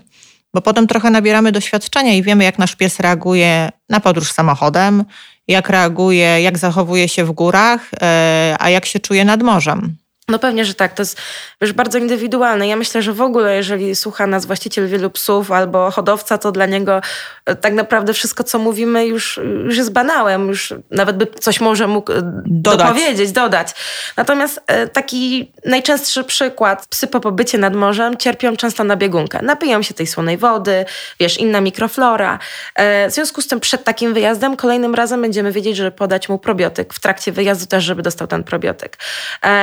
bo 0.54 0.62
potem 0.62 0.88
trochę 0.88 1.10
nabieramy 1.10 1.52
doświadczenia 1.52 2.14
i 2.14 2.24
wiemy, 2.24 2.44
jak 2.44 2.60
nasz 2.60 2.76
pies 2.76 3.00
reaguje 3.00 3.70
na 3.90 4.00
podróż 4.00 4.32
samochodem, 4.32 5.06
jak 5.48 5.70
reaguje, 5.70 6.42
jak 6.42 6.58
zachowuje 6.58 7.10
się 7.10 7.26
w 7.26 7.32
górach, 7.32 7.92
e, 8.02 8.56
a 8.60 8.70
jak 8.70 8.86
się 8.86 9.00
czuje 9.00 9.26
nad 9.26 9.44
morzem. 9.44 9.98
No 10.32 10.40
pewnie, 10.40 10.66
że 10.66 10.74
tak. 10.74 10.94
To 10.94 11.02
jest 11.02 11.22
wiesz, 11.62 11.74
bardzo 11.74 11.98
indywidualne. 11.98 12.68
Ja 12.68 12.76
myślę, 12.76 13.02
że 13.02 13.14
w 13.14 13.22
ogóle, 13.22 13.56
jeżeli 13.56 13.96
słucha 13.96 14.28
nas 14.28 14.46
właściciel 14.46 14.88
wielu 14.88 15.10
psów 15.10 15.52
albo 15.52 15.92
hodowca, 15.92 16.38
to 16.38 16.52
dla 16.52 16.66
niego 16.66 17.02
e, 17.46 17.56
tak 17.56 17.74
naprawdę 17.74 18.14
wszystko, 18.14 18.44
co 18.44 18.60
mówimy, 18.60 19.06
już, 19.06 19.40
już 19.66 19.78
jest 19.78 19.92
banałem. 19.92 20.48
Już 20.48 20.74
nawet 20.92 21.18
by 21.18 21.28
coś 21.40 21.62
może 21.62 21.88
mógł 21.88 22.12
e, 22.12 22.16
dodać. 22.46 22.88
dopowiedzieć, 22.88 23.32
dodać. 23.32 23.74
Natomiast 24.18 24.64
e, 24.68 24.88
taki 24.88 25.52
najczęstszy 25.66 26.24
przykład. 26.24 26.88
Psy 26.88 27.08
po 27.08 27.20
pobycie 27.20 27.58
nad 27.58 27.76
morzem 27.76 28.18
cierpią 28.18 28.56
często 28.58 28.84
na 28.84 28.96
biegunkę. 28.96 29.40
Napiją 29.42 29.82
się 29.82 29.94
tej 29.94 30.08
słonej 30.08 30.38
wody, 30.38 30.86
wiesz, 31.20 31.38
inna 31.38 31.62
mikroflora. 31.62 32.40
W 32.78 33.12
związku 33.12 33.42
z 33.42 33.48
tym 33.48 33.60
przed 33.60 33.84
takim 33.84 34.14
wyjazdem 34.14 34.56
kolejnym 34.56 34.96
razem 34.96 35.22
będziemy 35.22 35.52
wiedzieć, 35.52 35.78
żeby 35.78 35.92
podać 35.92 36.30
mu 36.30 36.40
probiotyk. 36.40 36.94
W 36.94 37.00
trakcie 37.00 37.32
wyjazdu 37.32 37.66
też, 37.66 37.84
żeby 37.84 38.02
dostał 38.02 38.28
ten 38.28 38.44
probiotyk. 38.44 38.98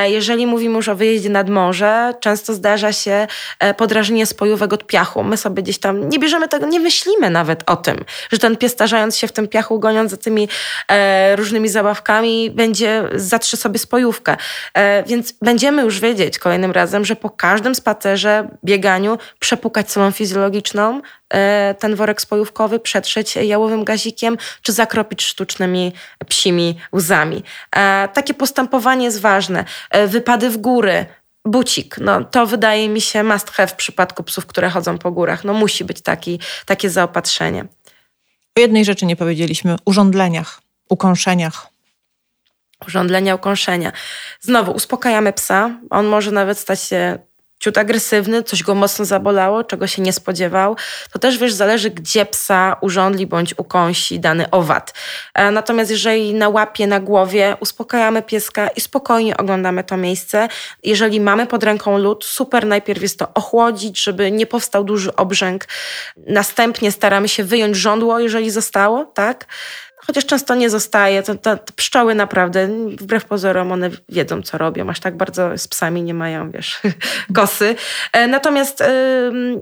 Jeżeli 0.06 0.46
mówimy 0.54 0.76
już 0.76 0.88
o 0.88 0.94
wyjeździe 0.94 1.30
nad 1.30 1.50
morze, 1.50 2.14
często 2.20 2.54
zdarza 2.54 2.92
się 2.92 3.26
e, 3.58 3.74
podrażnienie 3.74 4.26
spojówek 4.26 4.72
od 4.72 4.86
piachu. 4.86 5.22
My 5.24 5.36
sobie 5.36 5.62
gdzieś 5.62 5.78
tam 5.78 6.08
nie 6.08 6.18
bierzemy 6.18 6.48
tego, 6.48 6.66
nie 6.66 6.80
myślimy 6.80 7.30
nawet 7.30 7.62
o 7.66 7.76
tym, 7.76 8.04
że 8.32 8.38
ten 8.38 8.56
pies 8.56 8.72
starzając 8.72 9.16
się 9.16 9.26
w 9.26 9.32
tym 9.32 9.48
piachu, 9.48 9.80
goniąc 9.80 10.10
za 10.10 10.16
tymi 10.16 10.48
e, 10.88 11.36
różnymi 11.36 11.68
zabawkami, 11.68 12.50
będzie 12.50 13.04
zatrze 13.14 13.56
sobie 13.56 13.78
spojówkę. 13.78 14.36
E, 14.74 15.02
więc 15.02 15.32
będziemy 15.42 15.82
już 15.82 16.00
wiedzieć 16.00 16.38
kolejnym 16.38 16.72
razem, 16.72 17.04
że 17.04 17.16
po 17.16 17.30
każdym 17.30 17.74
spacerze, 17.74 18.48
bieganiu 18.64 19.18
przepukać 19.38 19.90
solą 19.90 20.10
fizjologiczną, 20.10 21.00
ten 21.78 21.94
worek 21.94 22.20
spojówkowy 22.20 22.80
przetrzeć 22.80 23.36
jałowym 23.36 23.84
gazikiem, 23.84 24.36
czy 24.62 24.72
zakropić 24.72 25.22
sztucznymi 25.22 25.92
psimi 26.28 26.78
łzami. 26.92 27.42
E, 27.76 28.08
takie 28.08 28.34
postępowanie 28.34 29.04
jest 29.04 29.20
ważne. 29.20 29.64
E, 29.90 30.06
wypady 30.06 30.50
w 30.50 30.56
góry, 30.56 31.06
bucik. 31.44 31.98
No, 31.98 32.24
to 32.24 32.46
wydaje 32.46 32.88
mi 32.88 33.00
się 33.00 33.22
must 33.22 33.50
have 33.50 33.68
w 33.68 33.74
przypadku 33.74 34.22
psów, 34.22 34.46
które 34.46 34.70
chodzą 34.70 34.98
po 34.98 35.12
górach. 35.12 35.44
No, 35.44 35.54
musi 35.54 35.84
być 35.84 36.00
taki, 36.02 36.40
takie 36.66 36.90
zaopatrzenie. 36.90 37.64
O 38.56 38.60
jednej 38.60 38.84
rzeczy 38.84 39.06
nie 39.06 39.16
powiedzieliśmy. 39.16 39.76
Urządleniach, 39.84 40.60
ukąszeniach. 40.88 41.66
Urządlenia, 42.86 43.34
ukąszenia. 43.34 43.92
Znowu 44.40 44.72
uspokajamy 44.72 45.32
psa. 45.32 45.70
On 45.90 46.06
może 46.06 46.30
nawet 46.30 46.58
stać 46.58 46.82
się 46.82 47.18
ciut 47.64 47.78
agresywny, 47.78 48.42
coś 48.42 48.62
go 48.62 48.74
mocno 48.74 49.04
zabolało, 49.04 49.64
czego 49.64 49.86
się 49.86 50.02
nie 50.02 50.12
spodziewał, 50.12 50.76
to 51.12 51.18
też 51.18 51.38
wiesz, 51.38 51.52
zależy 51.52 51.90
gdzie 51.90 52.26
psa 52.26 52.76
urządli 52.80 53.26
bądź 53.26 53.54
ukąsi 53.58 54.20
dany 54.20 54.50
owad. 54.50 54.94
E, 55.34 55.50
natomiast 55.50 55.90
jeżeli 55.90 56.34
na 56.34 56.48
łapie, 56.48 56.86
na 56.86 57.00
głowie, 57.00 57.56
uspokajamy 57.60 58.22
pieska 58.22 58.68
i 58.68 58.80
spokojnie 58.80 59.36
oglądamy 59.36 59.84
to 59.84 59.96
miejsce. 59.96 60.48
Jeżeli 60.82 61.20
mamy 61.20 61.46
pod 61.46 61.64
ręką 61.64 61.98
lód, 61.98 62.24
super 62.24 62.66
najpierw 62.66 63.02
jest 63.02 63.18
to 63.18 63.34
ochłodzić, 63.34 64.02
żeby 64.02 64.30
nie 64.30 64.46
powstał 64.46 64.84
duży 64.84 65.16
obrzęk. 65.16 65.64
Następnie 66.16 66.92
staramy 66.92 67.28
się 67.28 67.44
wyjąć 67.44 67.76
żądło, 67.76 68.18
jeżeli 68.18 68.50
zostało, 68.50 69.04
tak? 69.04 69.46
Chociaż 70.06 70.26
często 70.26 70.54
nie 70.54 70.70
zostaje. 70.70 71.22
To, 71.22 71.34
to, 71.34 71.56
to, 71.56 71.72
pszczoły 71.76 72.14
naprawdę, 72.14 72.68
wbrew 73.00 73.24
pozorom, 73.24 73.72
one 73.72 73.90
wiedzą, 74.08 74.42
co 74.42 74.58
robią. 74.58 74.90
Aż 74.90 75.00
tak 75.00 75.16
bardzo 75.16 75.58
z 75.58 75.68
psami 75.68 76.02
nie 76.02 76.14
mają, 76.14 76.50
wiesz, 76.50 76.80
kosy. 77.36 77.76
E, 78.12 78.26
natomiast 78.26 78.80
y, 78.80 78.84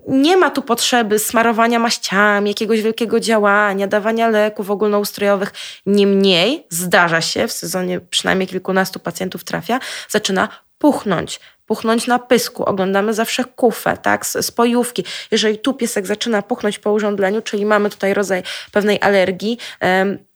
nie 0.09 0.37
ma 0.37 0.51
tu 0.51 0.63
potrzeby 0.63 1.19
smarowania 1.19 1.79
maściami, 1.79 2.51
jakiegoś 2.51 2.83
wielkiego 2.83 3.21
działania, 3.21 3.87
dawania 3.87 4.29
leków 4.29 4.71
ogólnoustrojowych. 4.71 5.53
Niemniej 5.87 6.67
zdarza 6.71 7.21
się, 7.21 7.49
w 7.49 7.53
sezonie 7.53 8.01
przynajmniej 8.01 8.49
kilkunastu 8.49 8.99
pacjentów 8.99 9.45
trafia, 9.45 9.81
zaczyna 10.09 10.49
puchnąć, 10.79 11.41
puchnąć 11.67 12.07
na 12.07 12.19
pysku, 12.19 12.65
oglądamy 12.65 13.15
zawsze 13.15 13.45
kufę, 13.45 13.97
tak, 14.03 14.27
spojówki. 14.27 15.05
Jeżeli 15.31 15.59
tu 15.59 15.75
piesek 15.75 16.07
zaczyna 16.07 16.43
puchnąć 16.43 16.79
po 16.79 16.93
urządleniu, 16.93 17.43
czyli 17.43 17.67
mamy 17.67 17.91
tutaj 17.91 18.15
rodzaj 18.15 18.43
pewnej 18.73 18.99
alergii, 19.01 19.59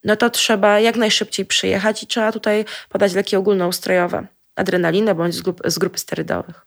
no 0.07 0.17
to 0.17 0.31
trzeba 0.31 0.81
jak 0.81 0.97
najszybciej 0.97 1.47
przyjechać 1.47 2.03
i 2.03 2.07
trzeba 2.07 2.33
tutaj 2.33 2.65
podać 2.89 3.15
leki 3.15 3.37
ogólnoustrojowe, 3.37 4.27
adrenalinę 4.57 5.15
bądź 5.15 5.35
z, 5.35 5.41
grup, 5.41 5.61
z 5.65 5.79
grupy 5.79 5.99
sterydowych. 5.99 6.67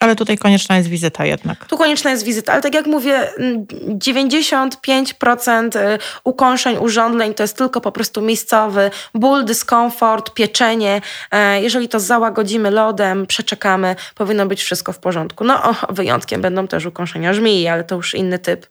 Ale 0.00 0.16
tutaj 0.16 0.38
konieczna 0.38 0.76
jest 0.76 0.88
wizyta 0.88 1.24
jednak. 1.24 1.64
Tu 1.64 1.76
konieczna 1.76 2.10
jest 2.10 2.24
wizyta, 2.24 2.52
ale 2.52 2.62
tak 2.62 2.74
jak 2.74 2.86
mówię, 2.86 3.28
95% 3.38 5.76
y, 5.76 5.98
ukąszeń, 6.24 6.76
urządleń 6.76 7.34
to 7.34 7.42
jest 7.42 7.56
tylko 7.56 7.80
po 7.80 7.92
prostu 7.92 8.20
miejscowy 8.20 8.90
ból, 9.14 9.44
dyskomfort, 9.44 10.34
pieczenie. 10.34 11.00
E, 11.30 11.62
jeżeli 11.62 11.88
to 11.88 12.00
załagodzimy 12.00 12.70
lodem, 12.70 13.26
przeczekamy, 13.26 13.96
powinno 14.14 14.46
być 14.46 14.62
wszystko 14.62 14.92
w 14.92 14.98
porządku. 14.98 15.44
No, 15.44 15.62
o, 15.62 15.74
wyjątkiem 15.92 16.40
będą 16.40 16.68
też 16.68 16.86
ukąszenia 16.86 17.34
żmii, 17.34 17.68
ale 17.68 17.84
to 17.84 17.94
już 17.94 18.14
inny 18.14 18.38
typ 18.38 18.66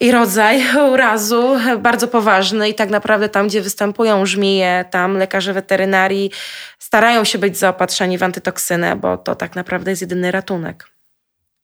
i 0.00 0.10
rodzaj 0.10 0.62
urazu 0.92 1.56
bardzo 1.78 2.08
poważny 2.08 2.68
i 2.68 2.74
tak 2.74 2.90
naprawdę 2.90 3.28
tam, 3.28 3.48
gdzie 3.48 3.60
występują 3.60 4.26
żmije, 4.26 4.84
tam 4.90 5.16
lekarze 5.16 5.52
weterynarii 5.52 6.30
starają 6.78 7.24
się 7.24 7.38
być 7.38 7.58
zaopatrzeni 7.58 8.18
w 8.18 8.22
antytoksynę, 8.22 8.96
bo 8.96 9.18
to 9.18 9.34
tak 9.34 9.56
naprawdę 9.56 9.90
jest 9.90 10.02
jedyny 10.02 10.30
ratunek. 10.30 10.90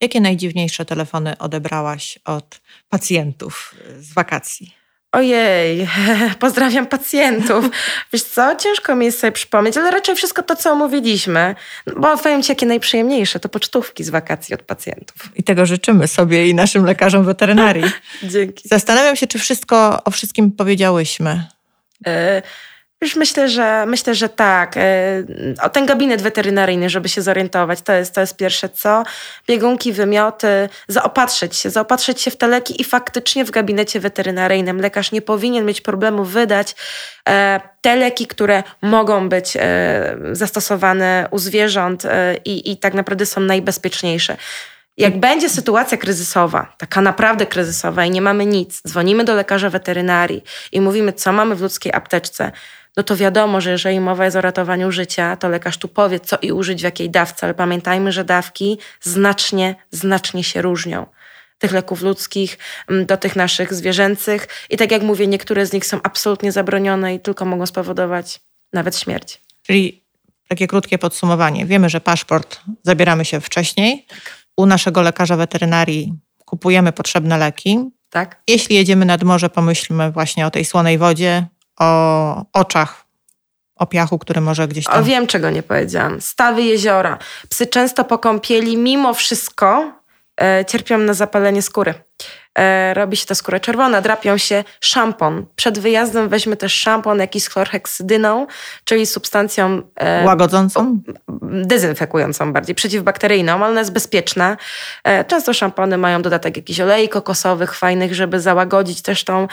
Jakie 0.01 0.21
najdziwniejsze 0.21 0.85
telefony 0.85 1.37
odebrałaś 1.37 2.19
od 2.25 2.61
pacjentów 2.89 3.75
z 3.99 4.13
wakacji? 4.13 4.86
Ojej, 5.17 5.87
pozdrawiam 6.39 6.87
pacjentów. 6.87 7.69
Wiesz 8.13 8.23
co, 8.23 8.55
ciężko 8.55 8.95
mi 8.95 9.05
jest 9.05 9.19
sobie 9.19 9.31
przypomnieć, 9.31 9.77
ale 9.77 9.91
raczej 9.91 10.15
wszystko 10.15 10.43
to, 10.43 10.55
co 10.55 10.71
omówiliśmy. 10.71 11.55
Bo 11.97 12.17
powiem 12.17 12.43
Ci, 12.43 12.51
jakie 12.51 12.65
najprzyjemniejsze, 12.65 13.39
to 13.39 13.49
pocztówki 13.49 14.03
z 14.03 14.09
wakacji 14.09 14.55
od 14.55 14.61
pacjentów. 14.61 15.15
I 15.35 15.43
tego 15.43 15.65
życzymy 15.65 16.07
sobie 16.07 16.49
i 16.49 16.55
naszym 16.55 16.85
lekarzom 16.85 17.25
weterynarii. 17.25 17.91
Dzięki. 18.23 18.69
Zastanawiam 18.69 19.15
się, 19.15 19.27
czy 19.27 19.39
wszystko 19.39 20.03
o 20.03 20.11
wszystkim 20.11 20.51
powiedziałyśmy. 20.51 21.43
Y 22.07 22.41
już 23.01 23.15
myślę, 23.15 23.49
że 23.49 23.85
myślę, 23.85 24.15
że 24.15 24.29
tak. 24.29 24.77
E, 24.77 24.81
o 25.61 25.69
ten 25.69 25.85
gabinet 25.85 26.21
weterynaryjny, 26.21 26.89
żeby 26.89 27.09
się 27.09 27.21
zorientować, 27.21 27.81
to 27.81 27.93
jest, 27.93 28.15
to 28.15 28.21
jest 28.21 28.37
pierwsze 28.37 28.69
co. 28.69 29.03
Biegunki, 29.47 29.93
wymioty, 29.93 30.69
zaopatrzyć 30.87 31.55
się, 31.55 31.69
zaopatrzyć 31.69 32.21
się 32.21 32.31
w 32.31 32.37
te 32.37 32.47
leki 32.47 32.81
i 32.81 32.83
faktycznie 32.83 33.45
w 33.45 33.51
gabinecie 33.51 33.99
weterynaryjnym 33.99 34.81
lekarz 34.81 35.11
nie 35.11 35.21
powinien 35.21 35.65
mieć 35.65 35.81
problemu 35.81 36.23
wydać 36.23 36.75
e, 37.29 37.61
te 37.81 37.95
leki, 37.95 38.27
które 38.27 38.63
mogą 38.81 39.29
być 39.29 39.57
e, 39.57 40.17
zastosowane 40.31 41.27
u 41.31 41.39
zwierząt 41.39 42.03
i, 42.45 42.71
i 42.71 42.77
tak 42.77 42.93
naprawdę 42.93 43.25
są 43.25 43.41
najbezpieczniejsze. 43.41 44.37
Jak 44.97 45.19
będzie 45.19 45.49
sytuacja 45.49 45.97
kryzysowa, 45.97 46.75
taka 46.77 47.01
naprawdę 47.01 47.45
kryzysowa 47.45 48.05
i 48.05 48.11
nie 48.11 48.21
mamy 48.21 48.45
nic, 48.45 48.81
dzwonimy 48.87 49.23
do 49.23 49.35
lekarza 49.35 49.69
weterynarii 49.69 50.43
i 50.71 50.81
mówimy, 50.81 51.13
co 51.13 51.33
mamy 51.33 51.55
w 51.55 51.61
ludzkiej 51.61 51.93
apteczce, 51.93 52.51
no 52.97 53.03
to 53.03 53.15
wiadomo, 53.15 53.61
że 53.61 53.71
jeżeli 53.71 53.99
mowa 53.99 54.25
jest 54.25 54.37
o 54.37 54.41
ratowaniu 54.41 54.91
życia, 54.91 55.35
to 55.35 55.49
lekarz 55.49 55.77
tu 55.77 55.87
powie, 55.87 56.19
co 56.19 56.37
i 56.41 56.51
użyć 56.51 56.81
w 56.81 56.83
jakiej 56.83 57.09
dawce, 57.09 57.47
ale 57.47 57.53
pamiętajmy, 57.53 58.11
że 58.11 58.23
dawki 58.23 58.77
znacznie, 59.01 59.75
znacznie 59.91 60.43
się 60.43 60.61
różnią. 60.61 61.05
Tych 61.57 61.71
leków 61.71 62.01
ludzkich 62.01 62.57
mm, 62.89 63.05
do 63.05 63.17
tych 63.17 63.35
naszych 63.35 63.73
zwierzęcych. 63.73 64.47
I 64.69 64.77
tak 64.77 64.91
jak 64.91 65.01
mówię, 65.01 65.27
niektóre 65.27 65.65
z 65.65 65.73
nich 65.73 65.85
są 65.85 65.99
absolutnie 66.03 66.51
zabronione 66.51 67.15
i 67.15 67.19
tylko 67.19 67.45
mogą 67.45 67.65
spowodować 67.65 68.39
nawet 68.73 68.99
śmierć. 68.99 69.41
Czyli 69.61 70.03
takie 70.47 70.67
krótkie 70.67 70.97
podsumowanie. 70.97 71.65
Wiemy, 71.65 71.89
że 71.89 72.01
paszport 72.01 72.59
zabieramy 72.83 73.25
się 73.25 73.41
wcześniej. 73.41 74.05
Tak. 74.09 74.37
U 74.57 74.65
naszego 74.65 75.01
lekarza 75.01 75.37
weterynarii 75.37 76.13
kupujemy 76.45 76.91
potrzebne 76.91 77.37
leki. 77.37 77.89
Tak. 78.09 78.41
Jeśli 78.47 78.75
jedziemy 78.75 79.05
nad 79.05 79.23
morze, 79.23 79.49
pomyślmy 79.49 80.11
właśnie 80.11 80.47
o 80.47 80.51
tej 80.51 80.65
słonej 80.65 80.97
wodzie, 80.97 81.47
o 81.79 82.45
oczach, 82.53 83.05
o 83.75 83.85
piachu, 83.85 84.19
który 84.19 84.41
może 84.41 84.67
gdzieś 84.67 84.85
tam... 84.85 84.99
O, 84.99 85.03
wiem, 85.03 85.27
czego 85.27 85.49
nie 85.49 85.63
powiedziałam. 85.63 86.21
Stawy 86.21 86.61
jeziora. 86.63 87.17
Psy 87.49 87.67
często 87.67 88.03
po 88.03 88.17
kąpieli 88.17 88.77
mimo 88.77 89.13
wszystko 89.13 89.91
e, 90.41 90.65
cierpią 90.65 90.97
na 90.97 91.13
zapalenie 91.13 91.61
skóry. 91.61 91.93
E, 92.57 92.93
robi 92.93 93.17
się 93.17 93.25
to 93.25 93.35
skóra 93.35 93.59
czerwona, 93.59 94.01
drapią 94.01 94.37
się 94.37 94.63
szampon. 94.81 95.45
Przed 95.55 95.79
wyjazdem 95.79 96.29
weźmy 96.29 96.57
też 96.57 96.73
szampon 96.73 97.19
jakiś 97.19 97.43
z 97.43 97.47
chlorheksydyną, 97.47 98.47
czyli 98.83 99.05
substancją 99.05 99.81
e, 99.95 100.25
łagodzącą, 100.25 100.99
dezynfekującą 101.51 102.53
bardziej, 102.53 102.75
przeciwbakteryjną, 102.75 103.53
ale 103.53 103.67
ona 103.67 103.79
jest 103.79 103.93
bezpieczna. 103.93 104.57
E, 105.03 105.25
często 105.25 105.53
szampony 105.53 105.97
mają 105.97 106.21
dodatek 106.21 106.57
jakichś 106.57 106.79
olei 106.79 107.09
kokosowych 107.09 107.75
fajnych, 107.75 108.15
żeby 108.15 108.39
załagodzić 108.39 109.01
też 109.01 109.23
tą, 109.23 109.47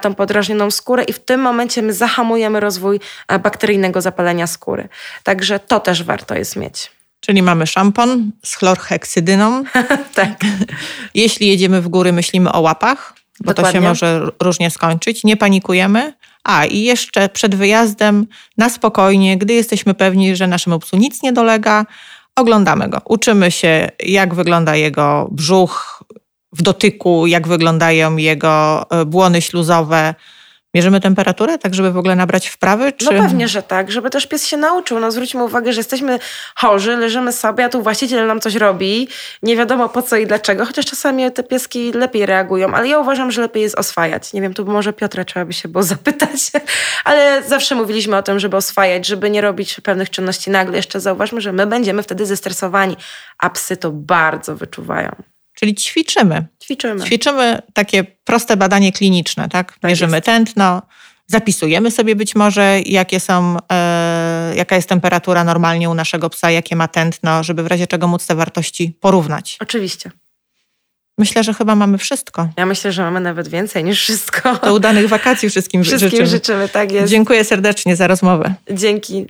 tą 0.00 0.14
podrażnioną 0.14 0.70
skórę 0.70 1.04
i 1.04 1.12
w 1.12 1.18
tym 1.18 1.40
momencie 1.40 1.82
my 1.82 1.92
zahamujemy 1.92 2.60
rozwój 2.60 3.00
bakteryjnego 3.42 4.00
zapalenia 4.00 4.46
skóry. 4.46 4.88
Także 5.22 5.60
to 5.60 5.80
też 5.80 6.02
warto 6.02 6.34
jest 6.34 6.56
mieć. 6.56 6.97
Czyli 7.20 7.42
mamy 7.42 7.66
szampon 7.66 8.30
z 8.44 8.54
chlorheksydyną. 8.54 9.64
tak. 10.14 10.40
Jeśli 11.14 11.48
jedziemy 11.48 11.80
w 11.80 11.88
góry, 11.88 12.12
myślimy 12.12 12.52
o 12.52 12.60
łapach, 12.60 13.14
bo 13.40 13.54
Dokładnie. 13.54 13.80
to 13.80 13.84
się 13.84 13.88
może 13.88 14.30
różnie 14.42 14.70
skończyć. 14.70 15.24
Nie 15.24 15.36
panikujemy, 15.36 16.12
A 16.44 16.64
i 16.64 16.80
jeszcze 16.80 17.28
przed 17.28 17.54
wyjazdem 17.54 18.26
na 18.56 18.70
spokojnie, 18.70 19.36
gdy 19.38 19.54
jesteśmy 19.54 19.94
pewni, 19.94 20.36
że 20.36 20.46
naszemu 20.46 20.78
psu 20.78 20.96
nic 20.96 21.22
nie 21.22 21.32
dolega, 21.32 21.86
oglądamy 22.36 22.88
go. 22.88 23.00
Uczymy 23.04 23.50
się, 23.50 23.88
jak 24.02 24.34
wygląda 24.34 24.76
jego 24.76 25.28
brzuch 25.30 26.04
w 26.52 26.62
dotyku, 26.62 27.26
jak 27.26 27.48
wyglądają 27.48 28.16
jego 28.16 28.86
e, 28.90 29.04
błony 29.04 29.42
śluzowe, 29.42 30.14
Mierzymy 30.74 31.00
temperaturę, 31.00 31.58
tak 31.58 31.74
żeby 31.74 31.92
w 31.92 31.96
ogóle 31.96 32.16
nabrać 32.16 32.48
wprawy? 32.48 32.92
Czy... 32.92 33.04
No 33.04 33.22
pewnie, 33.22 33.48
że 33.48 33.62
tak, 33.62 33.92
żeby 33.92 34.10
też 34.10 34.26
pies 34.26 34.46
się 34.46 34.56
nauczył. 34.56 35.00
No 35.00 35.10
zwróćmy 35.10 35.44
uwagę, 35.44 35.72
że 35.72 35.80
jesteśmy 35.80 36.18
chorzy, 36.56 36.96
leżymy 36.96 37.32
sobie, 37.32 37.64
a 37.64 37.68
tu 37.68 37.82
właściciel 37.82 38.26
nam 38.26 38.40
coś 38.40 38.54
robi, 38.54 39.08
nie 39.42 39.56
wiadomo 39.56 39.88
po 39.88 40.02
co 40.02 40.16
i 40.16 40.26
dlaczego, 40.26 40.66
chociaż 40.66 40.86
czasami 40.86 41.32
te 41.32 41.42
pieski 41.42 41.92
lepiej 41.92 42.26
reagują, 42.26 42.74
ale 42.74 42.88
ja 42.88 42.98
uważam, 42.98 43.30
że 43.30 43.42
lepiej 43.42 43.62
jest 43.62 43.78
oswajać. 43.78 44.32
Nie 44.32 44.40
wiem, 44.40 44.54
tu 44.54 44.64
może 44.64 44.92
Piotra 44.92 45.24
trzeba 45.24 45.46
by 45.46 45.52
się 45.52 45.68
było 45.68 45.82
zapytać, 45.94 46.50
ale 47.04 47.42
zawsze 47.42 47.74
mówiliśmy 47.74 48.16
o 48.16 48.22
tym, 48.22 48.38
żeby 48.38 48.56
oswajać, 48.56 49.06
żeby 49.06 49.30
nie 49.30 49.40
robić 49.40 49.80
pewnych 49.80 50.10
czynności 50.10 50.50
nagle. 50.50 50.76
Jeszcze 50.76 51.00
zauważmy, 51.00 51.40
że 51.40 51.52
my 51.52 51.66
będziemy 51.66 52.02
wtedy 52.02 52.26
zestresowani, 52.26 52.96
a 53.38 53.50
psy 53.50 53.76
to 53.76 53.90
bardzo 53.92 54.56
wyczuwają. 54.56 55.10
Czyli 55.60 55.74
ćwiczymy. 55.74 56.46
Ćwiczymy. 56.64 57.04
Ćwiczymy 57.04 57.62
takie 57.72 58.04
proste 58.04 58.56
badanie 58.56 58.92
kliniczne, 58.92 59.48
tak? 59.48 59.72
tak 59.72 59.88
Mierzymy 59.90 60.16
jest. 60.16 60.26
tętno, 60.26 60.82
zapisujemy 61.26 61.90
sobie 61.90 62.16
być 62.16 62.34
może, 62.34 62.80
jakie 62.86 63.20
są, 63.20 63.56
e, 63.72 64.52
jaka 64.56 64.76
jest 64.76 64.88
temperatura 64.88 65.44
normalnie 65.44 65.90
u 65.90 65.94
naszego 65.94 66.30
psa, 66.30 66.50
jakie 66.50 66.76
ma 66.76 66.88
tętno, 66.88 67.44
żeby 67.44 67.62
w 67.62 67.66
razie 67.66 67.86
czego 67.86 68.08
móc 68.08 68.26
te 68.26 68.34
wartości 68.34 68.96
porównać. 69.00 69.56
Oczywiście. 69.60 70.10
Myślę, 71.18 71.44
że 71.44 71.54
chyba 71.54 71.74
mamy 71.74 71.98
wszystko. 71.98 72.48
Ja 72.56 72.66
myślę, 72.66 72.92
że 72.92 73.02
mamy 73.02 73.20
nawet 73.20 73.48
więcej 73.48 73.84
niż 73.84 74.02
wszystko. 74.02 74.56
To 74.56 74.74
udanych 74.74 75.08
wakacji 75.08 75.50
wszystkim, 75.50 75.84
wszystkim 75.84 76.10
życzymy. 76.10 76.26
życzymy. 76.26 76.68
tak 76.68 76.92
jest. 76.92 77.10
Dziękuję 77.10 77.44
serdecznie 77.44 77.96
za 77.96 78.06
rozmowę. 78.06 78.54
Dzięki. 78.70 79.26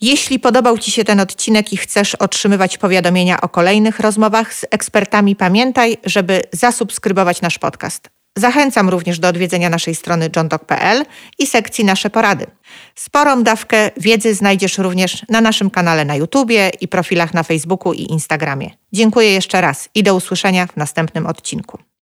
Jeśli 0.00 0.38
podobał 0.38 0.78
Ci 0.78 0.90
się 0.90 1.04
ten 1.04 1.20
odcinek 1.20 1.72
i 1.72 1.76
chcesz 1.76 2.14
otrzymywać 2.14 2.78
powiadomienia 2.78 3.40
o 3.40 3.48
kolejnych 3.48 4.00
rozmowach 4.00 4.54
z 4.54 4.64
ekspertami, 4.70 5.36
pamiętaj, 5.36 5.96
żeby 6.04 6.42
zasubskrybować 6.52 7.40
nasz 7.40 7.58
podcast. 7.58 8.10
Zachęcam 8.36 8.88
również 8.88 9.18
do 9.18 9.28
odwiedzenia 9.28 9.70
naszej 9.70 9.94
strony 9.94 10.30
johntalk.pl 10.36 11.04
i 11.38 11.46
sekcji 11.46 11.84
Nasze 11.84 12.10
Porady. 12.10 12.46
Sporą 12.94 13.42
dawkę 13.42 13.90
wiedzy 13.96 14.34
znajdziesz 14.34 14.78
również 14.78 15.24
na 15.28 15.40
naszym 15.40 15.70
kanale 15.70 16.04
na 16.04 16.16
YouTubie 16.16 16.70
i 16.80 16.88
profilach 16.88 17.34
na 17.34 17.42
Facebooku 17.42 17.92
i 17.92 18.02
Instagramie. 18.02 18.70
Dziękuję 18.92 19.32
jeszcze 19.32 19.60
raz 19.60 19.88
i 19.94 20.02
do 20.02 20.14
usłyszenia 20.14 20.66
w 20.66 20.76
następnym 20.76 21.26
odcinku. 21.26 21.78